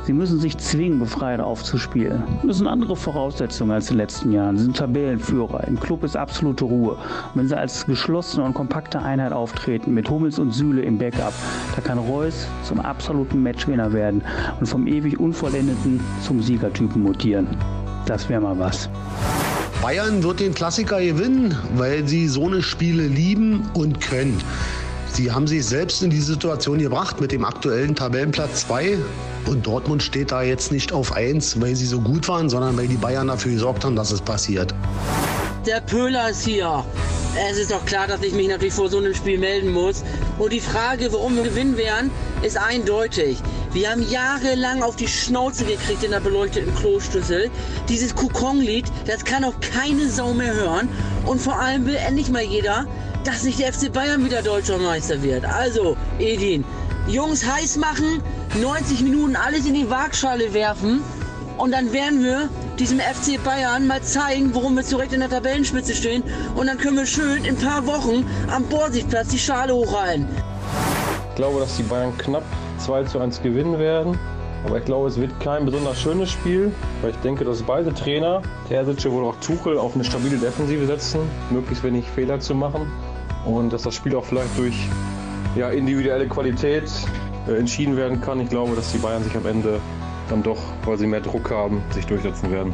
sie 0.04 0.12
müssen 0.12 0.40
sich 0.42 0.58
zwingen, 0.58 1.00
befreit 1.00 1.40
aufzuspielen. 1.40 2.24
Das 2.46 2.58
sind 2.58 2.68
andere 2.68 2.98
Voraussetzungen 2.98 3.72
als 3.72 3.90
in 3.90 3.96
den 3.96 4.00
letzten 4.00 4.32
Jahren. 4.34 4.58
Sie 4.58 4.64
sind 4.66 4.76
Tabellenführer. 4.76 5.66
Im 5.68 5.80
Club 5.80 6.04
ist 6.04 6.18
absolute 6.18 6.66
Ruhe. 6.66 6.98
wenn 7.34 7.48
sie 7.48 7.58
als 7.58 7.86
geschlossene 7.86 8.46
und 8.46 8.54
kompakte 8.54 9.02
Einheit 9.02 9.32
auftreten, 9.32 9.94
mit 9.94 10.10
Hummels 10.10 10.38
und 10.38 10.52
Süle 10.52 10.82
im 10.82 10.98
Backup, 10.98 11.34
da 11.76 11.82
kann 11.82 11.98
Reus 11.98 12.46
zum 12.64 12.82
absoluten 12.82 13.42
Matchwinner 13.42 13.94
werden 13.94 14.22
und 14.60 14.66
vom 14.66 14.88
ewig 14.88 15.18
Unvollendeten 15.18 16.02
zum 16.22 16.42
Siegertypen 16.42 17.04
mutieren. 17.04 17.48
Das 18.06 18.28
wäre 18.28 18.42
mal 18.42 18.60
was. 18.60 18.90
Bayern 19.82 20.22
wird 20.22 20.42
den 20.42 20.54
Klassiker 20.54 21.02
gewinnen, 21.02 21.56
weil 21.76 22.08
sie 22.08 22.28
so 22.28 22.46
eine 22.46 22.62
Spiele 22.62 23.08
lieben 23.08 23.64
und 23.74 24.00
können. 24.00 24.38
Sie 25.14 25.30
haben 25.30 25.46
sich 25.46 25.66
selbst 25.66 26.02
in 26.04 26.10
die 26.10 26.22
Situation 26.22 26.80
gebracht 26.80 27.20
mit 27.20 27.34
dem 27.34 27.44
aktuellen 27.44 27.96
Tabellenplatz 27.96 28.68
2. 28.68 28.98
Und 29.46 29.68
Dortmund 29.68 30.02
steht 30.02 30.32
da 30.32 30.42
jetzt 30.42 30.72
nicht 30.72 30.94
auf 30.94 31.12
1, 31.12 31.60
weil 31.60 31.76
sie 31.76 31.86
so 31.86 32.00
gut 32.00 32.30
waren, 32.30 32.50
sondern 32.50 32.78
weil 32.78 32.88
die 32.88 32.96
Bayern 32.96 33.28
dafür 33.28 33.52
gesorgt 33.52 33.84
haben, 33.84 33.96
dass 33.96 34.12
es 34.12 34.22
passiert. 34.22 34.74
Der 35.66 35.82
Pöhler 35.82 36.30
ist 36.30 36.46
hier. 36.46 36.86
Es 37.50 37.58
ist 37.58 37.72
doch 37.72 37.86
klar, 37.86 38.08
dass 38.08 38.22
ich 38.24 38.34
mich 38.34 38.48
natürlich 38.48 38.74
vor 38.74 38.90
so 38.90 39.00
einem 39.00 39.14
Spiel 39.14 39.38
melden 39.38 39.72
muss. 39.72 40.04
Und 40.40 40.54
die 40.54 40.60
Frage, 40.60 41.12
warum 41.12 41.36
wir 41.36 41.44
gewinnen 41.44 41.78
werden, 41.78 42.10
ist 42.42 42.58
eindeutig. 42.58 43.38
Wir 43.74 43.92
haben 43.92 44.10
jahrelang 44.10 44.82
auf 44.82 44.96
die 44.96 45.08
Schnauze 45.08 45.66
gekriegt 45.66 46.04
in 46.04 46.12
der 46.12 46.20
beleuchteten 46.20 46.74
Kloschüssel. 46.76 47.50
Dieses 47.90 48.16
Kokon-Lied, 48.16 48.86
das 49.08 49.24
kann 49.24 49.44
auch 49.44 49.56
keine 49.62 50.10
Sau 50.10 50.34
mehr 50.34 50.54
hören. 50.54 50.90
Und 51.26 51.42
vor 51.42 51.60
allem 51.60 51.86
will 51.86 51.96
endlich 51.96 52.30
mal 52.30 52.42
jeder, 52.42 52.86
dass 53.24 53.44
nicht 53.44 53.60
der 53.60 53.72
FC 53.72 53.92
Bayern 53.92 54.26
wieder 54.26 54.42
deutscher 54.42 54.78
Meister 54.78 55.22
wird. 55.22 55.46
Also, 55.46 55.96
Edin, 56.20 56.64
Jungs 57.08 57.46
heiß 57.46 57.78
machen, 57.78 58.22
90 58.62 59.02
Minuten 59.02 59.36
alles 59.36 59.66
in 59.66 59.74
die 59.74 59.90
Waagschale 59.90 60.54
werfen 60.54 61.02
und 61.58 61.72
dann 61.72 61.94
werden 61.94 62.24
wir 62.24 62.50
diesem 62.80 63.00
FC 63.00 63.44
Bayern 63.44 63.86
mal 63.86 64.02
zeigen, 64.02 64.54
warum 64.54 64.76
wir 64.76 64.84
direkt 64.84 65.14
in 65.14 65.20
der 65.20 65.30
Tabellenspitze 65.30 65.94
stehen 65.94 66.24
und 66.56 66.68
dann 66.68 66.78
können 66.78 66.98
wir 66.98 67.06
schön 67.06 67.46
in 67.46 67.56
ein 67.56 67.62
paar 67.62 67.86
Wochen 67.86 68.26
am 68.52 68.64
Borsigplatz 68.66 69.30
die 69.30 69.40
Schale 69.40 69.74
hochreihen. 69.74 70.28
Ich 71.30 71.36
glaube, 71.36 71.60
dass 71.60 71.78
die 71.78 71.84
Bayern 71.84 72.18
knapp 72.18 72.44
2 72.80 73.04
zu 73.04 73.20
1 73.20 73.42
gewinnen 73.42 73.80
werden. 73.80 74.18
Aber 74.64 74.78
ich 74.78 74.86
glaube, 74.86 75.08
es 75.08 75.20
wird 75.20 75.40
kein 75.40 75.66
besonders 75.66 76.00
schönes 76.00 76.30
Spiel, 76.30 76.72
weil 77.02 77.10
ich 77.10 77.16
denke, 77.18 77.44
dass 77.44 77.64
beide 77.64 77.92
Trainer, 77.96 78.44
Terzic 78.68 79.12
wohl 79.12 79.26
auch 79.26 79.36
Tuchel, 79.38 79.76
auf 79.76 79.96
eine 79.96 80.04
stabile 80.04 80.38
Defensive 80.38 80.86
setzen, 80.86 81.22
möglichst 81.50 81.84
wenig 81.84 82.06
Fehler 82.06 82.40
zu 82.40 82.54
machen 82.54 82.86
und 83.46 83.74
dass 83.74 83.84
das 83.84 83.96
Spiel 83.96 84.16
auch 84.16 84.26
vielleicht 84.26 84.58
durch 84.58 84.76
ja, 85.56 85.70
individuelle 85.70 86.28
Qualität 86.28 86.90
äh, 87.48 87.58
entschieden 87.58 87.98
werden 87.98 88.22
kann. 88.22 88.40
Ich 88.40 88.50
glaube, 88.50 88.76
dass 88.76 88.92
die 88.92 88.98
Bayern 88.98 89.24
sich 89.24 89.36
am 89.36 89.46
Ende 89.46 89.80
dann 90.30 90.44
doch, 90.44 90.60
weil 90.86 90.98
sie 90.98 91.08
mehr 91.08 91.22
Druck 91.22 91.52
haben, 91.52 91.82
sich 91.92 92.06
durchsetzen 92.06 92.52
werden. 92.52 92.74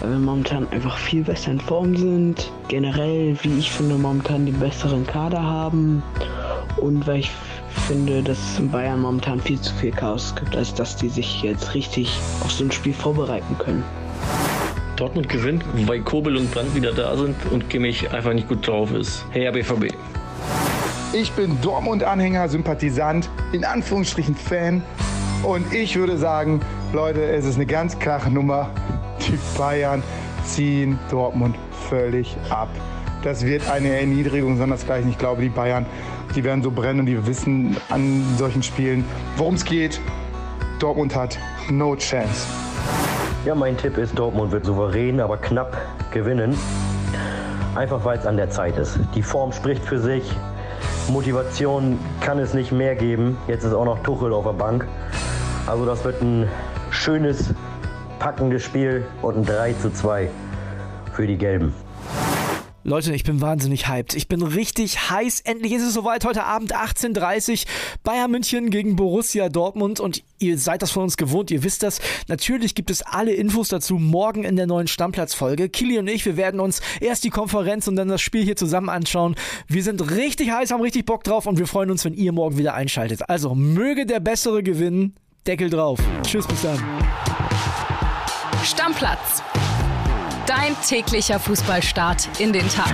Weil 0.00 0.10
wir 0.10 0.18
momentan 0.18 0.68
einfach 0.70 0.96
viel 0.96 1.24
besser 1.24 1.50
in 1.50 1.60
Form 1.60 1.96
sind. 1.96 2.52
Generell, 2.68 3.36
wie 3.42 3.58
ich 3.58 3.70
finde, 3.70 3.96
momentan 3.96 4.46
die 4.46 4.52
besseren 4.52 5.06
Kader 5.06 5.42
haben. 5.42 6.02
Und 6.76 7.06
weil 7.06 7.18
ich 7.18 7.30
finde, 7.88 8.22
dass 8.22 8.58
in 8.58 8.70
Bayern 8.70 9.00
momentan 9.00 9.40
viel 9.40 9.60
zu 9.60 9.74
viel 9.74 9.90
Chaos 9.90 10.34
gibt, 10.36 10.56
als 10.56 10.72
dass 10.72 10.96
die 10.96 11.08
sich 11.08 11.42
jetzt 11.42 11.74
richtig 11.74 12.08
auf 12.44 12.52
so 12.52 12.64
ein 12.64 12.70
Spiel 12.70 12.94
vorbereiten 12.94 13.56
können. 13.58 13.82
Dortmund 14.98 15.28
gewinnt, 15.28 15.64
weil 15.86 16.00
Kobel 16.00 16.36
und 16.36 16.50
Brandt 16.50 16.74
wieder 16.74 16.92
da 16.92 17.16
sind 17.16 17.36
und 17.52 17.70
Kimmich 17.70 18.10
einfach 18.10 18.32
nicht 18.32 18.48
gut 18.48 18.66
drauf 18.66 18.90
ist. 18.92 19.24
Hey, 19.30 19.48
BVB. 19.48 19.94
Ich 21.12 21.30
bin 21.32 21.56
Dortmund-Anhänger, 21.62 22.48
Sympathisant, 22.48 23.30
in 23.52 23.64
Anführungsstrichen 23.64 24.34
Fan. 24.34 24.82
Und 25.44 25.72
ich 25.72 25.94
würde 25.94 26.18
sagen, 26.18 26.60
Leute, 26.92 27.22
es 27.22 27.44
ist 27.44 27.54
eine 27.54 27.66
ganz 27.66 27.96
klare 28.00 28.28
Nummer. 28.28 28.70
Die 29.20 29.38
Bayern 29.56 30.02
ziehen 30.44 30.98
Dortmund 31.10 31.54
völlig 31.88 32.36
ab. 32.50 32.68
Das 33.22 33.46
wird 33.46 33.70
eine 33.70 34.00
Erniedrigung, 34.00 34.58
sondersgleichen. 34.58 35.10
Ich 35.10 35.18
glaube, 35.18 35.42
die 35.42 35.48
Bayern, 35.48 35.86
die 36.34 36.42
werden 36.42 36.62
so 36.62 36.72
brennen 36.72 37.00
und 37.00 37.06
die 37.06 37.24
wissen 37.24 37.76
an 37.88 38.24
solchen 38.36 38.64
Spielen, 38.64 39.04
worum 39.36 39.54
es 39.54 39.64
geht. 39.64 40.00
Dortmund 40.80 41.14
hat 41.14 41.38
no 41.70 41.94
chance. 41.94 42.46
Ja, 43.44 43.54
mein 43.54 43.76
Tipp 43.76 43.96
ist, 43.98 44.18
Dortmund 44.18 44.50
wird 44.50 44.66
souverän, 44.66 45.20
aber 45.20 45.36
knapp 45.36 45.76
gewinnen. 46.10 46.58
Einfach 47.76 48.04
weil 48.04 48.18
es 48.18 48.26
an 48.26 48.36
der 48.36 48.50
Zeit 48.50 48.76
ist. 48.76 48.98
Die 49.14 49.22
Form 49.22 49.52
spricht 49.52 49.84
für 49.84 50.00
sich. 50.00 50.24
Motivation 51.08 51.98
kann 52.20 52.40
es 52.40 52.52
nicht 52.52 52.72
mehr 52.72 52.96
geben. 52.96 53.38
Jetzt 53.46 53.62
ist 53.62 53.72
auch 53.72 53.84
noch 53.84 54.02
Tuchel 54.02 54.32
auf 54.32 54.44
der 54.44 54.52
Bank. 54.52 54.86
Also 55.66 55.86
das 55.86 56.04
wird 56.04 56.20
ein 56.20 56.48
schönes, 56.90 57.54
packendes 58.18 58.64
Spiel 58.64 59.06
und 59.22 59.36
ein 59.36 59.44
3 59.44 59.74
zu 59.74 59.92
2 59.92 60.28
für 61.12 61.26
die 61.26 61.38
Gelben. 61.38 61.72
Leute, 62.84 63.12
ich 63.12 63.24
bin 63.24 63.40
wahnsinnig 63.40 63.88
hyped. 63.88 64.14
Ich 64.14 64.28
bin 64.28 64.40
richtig 64.40 65.10
heiß. 65.10 65.40
Endlich 65.40 65.72
ist 65.72 65.82
es 65.82 65.94
soweit. 65.94 66.24
Heute 66.24 66.44
Abend 66.44 66.74
18.30 66.76 67.50
Uhr. 67.50 67.70
Bayern 68.04 68.30
München 68.30 68.70
gegen 68.70 68.94
Borussia 68.94 69.48
Dortmund. 69.48 69.98
Und 69.98 70.22
ihr 70.38 70.58
seid 70.58 70.80
das 70.80 70.92
von 70.92 71.02
uns 71.02 71.16
gewohnt. 71.16 71.50
Ihr 71.50 71.64
wisst 71.64 71.82
das. 71.82 72.00
Natürlich 72.28 72.76
gibt 72.76 72.90
es 72.90 73.02
alle 73.02 73.32
Infos 73.32 73.68
dazu 73.68 73.96
morgen 73.96 74.44
in 74.44 74.54
der 74.54 74.68
neuen 74.68 74.86
Stammplatz-Folge. 74.86 75.68
Kili 75.68 75.98
und 75.98 76.08
ich, 76.08 76.24
wir 76.24 76.36
werden 76.36 76.60
uns 76.60 76.80
erst 77.00 77.24
die 77.24 77.30
Konferenz 77.30 77.88
und 77.88 77.96
dann 77.96 78.08
das 78.08 78.22
Spiel 78.22 78.44
hier 78.44 78.56
zusammen 78.56 78.88
anschauen. 78.88 79.34
Wir 79.66 79.82
sind 79.82 80.12
richtig 80.12 80.52
heiß, 80.52 80.70
haben 80.70 80.80
richtig 80.80 81.04
Bock 81.04 81.24
drauf 81.24 81.46
und 81.46 81.58
wir 81.58 81.66
freuen 81.66 81.90
uns, 81.90 82.04
wenn 82.04 82.14
ihr 82.14 82.32
morgen 82.32 82.58
wieder 82.58 82.74
einschaltet. 82.74 83.28
Also 83.28 83.56
möge 83.56 84.06
der 84.06 84.20
Bessere 84.20 84.62
gewinnen. 84.62 85.16
Deckel 85.48 85.68
drauf. 85.68 85.98
Tschüss, 86.22 86.46
bis 86.46 86.62
dann. 86.62 86.82
Stammplatz. 88.62 89.42
Dein 90.68 90.76
täglicher 90.82 91.40
Fußballstart 91.40 92.28
in 92.40 92.52
den 92.52 92.68
Tag. 92.68 92.92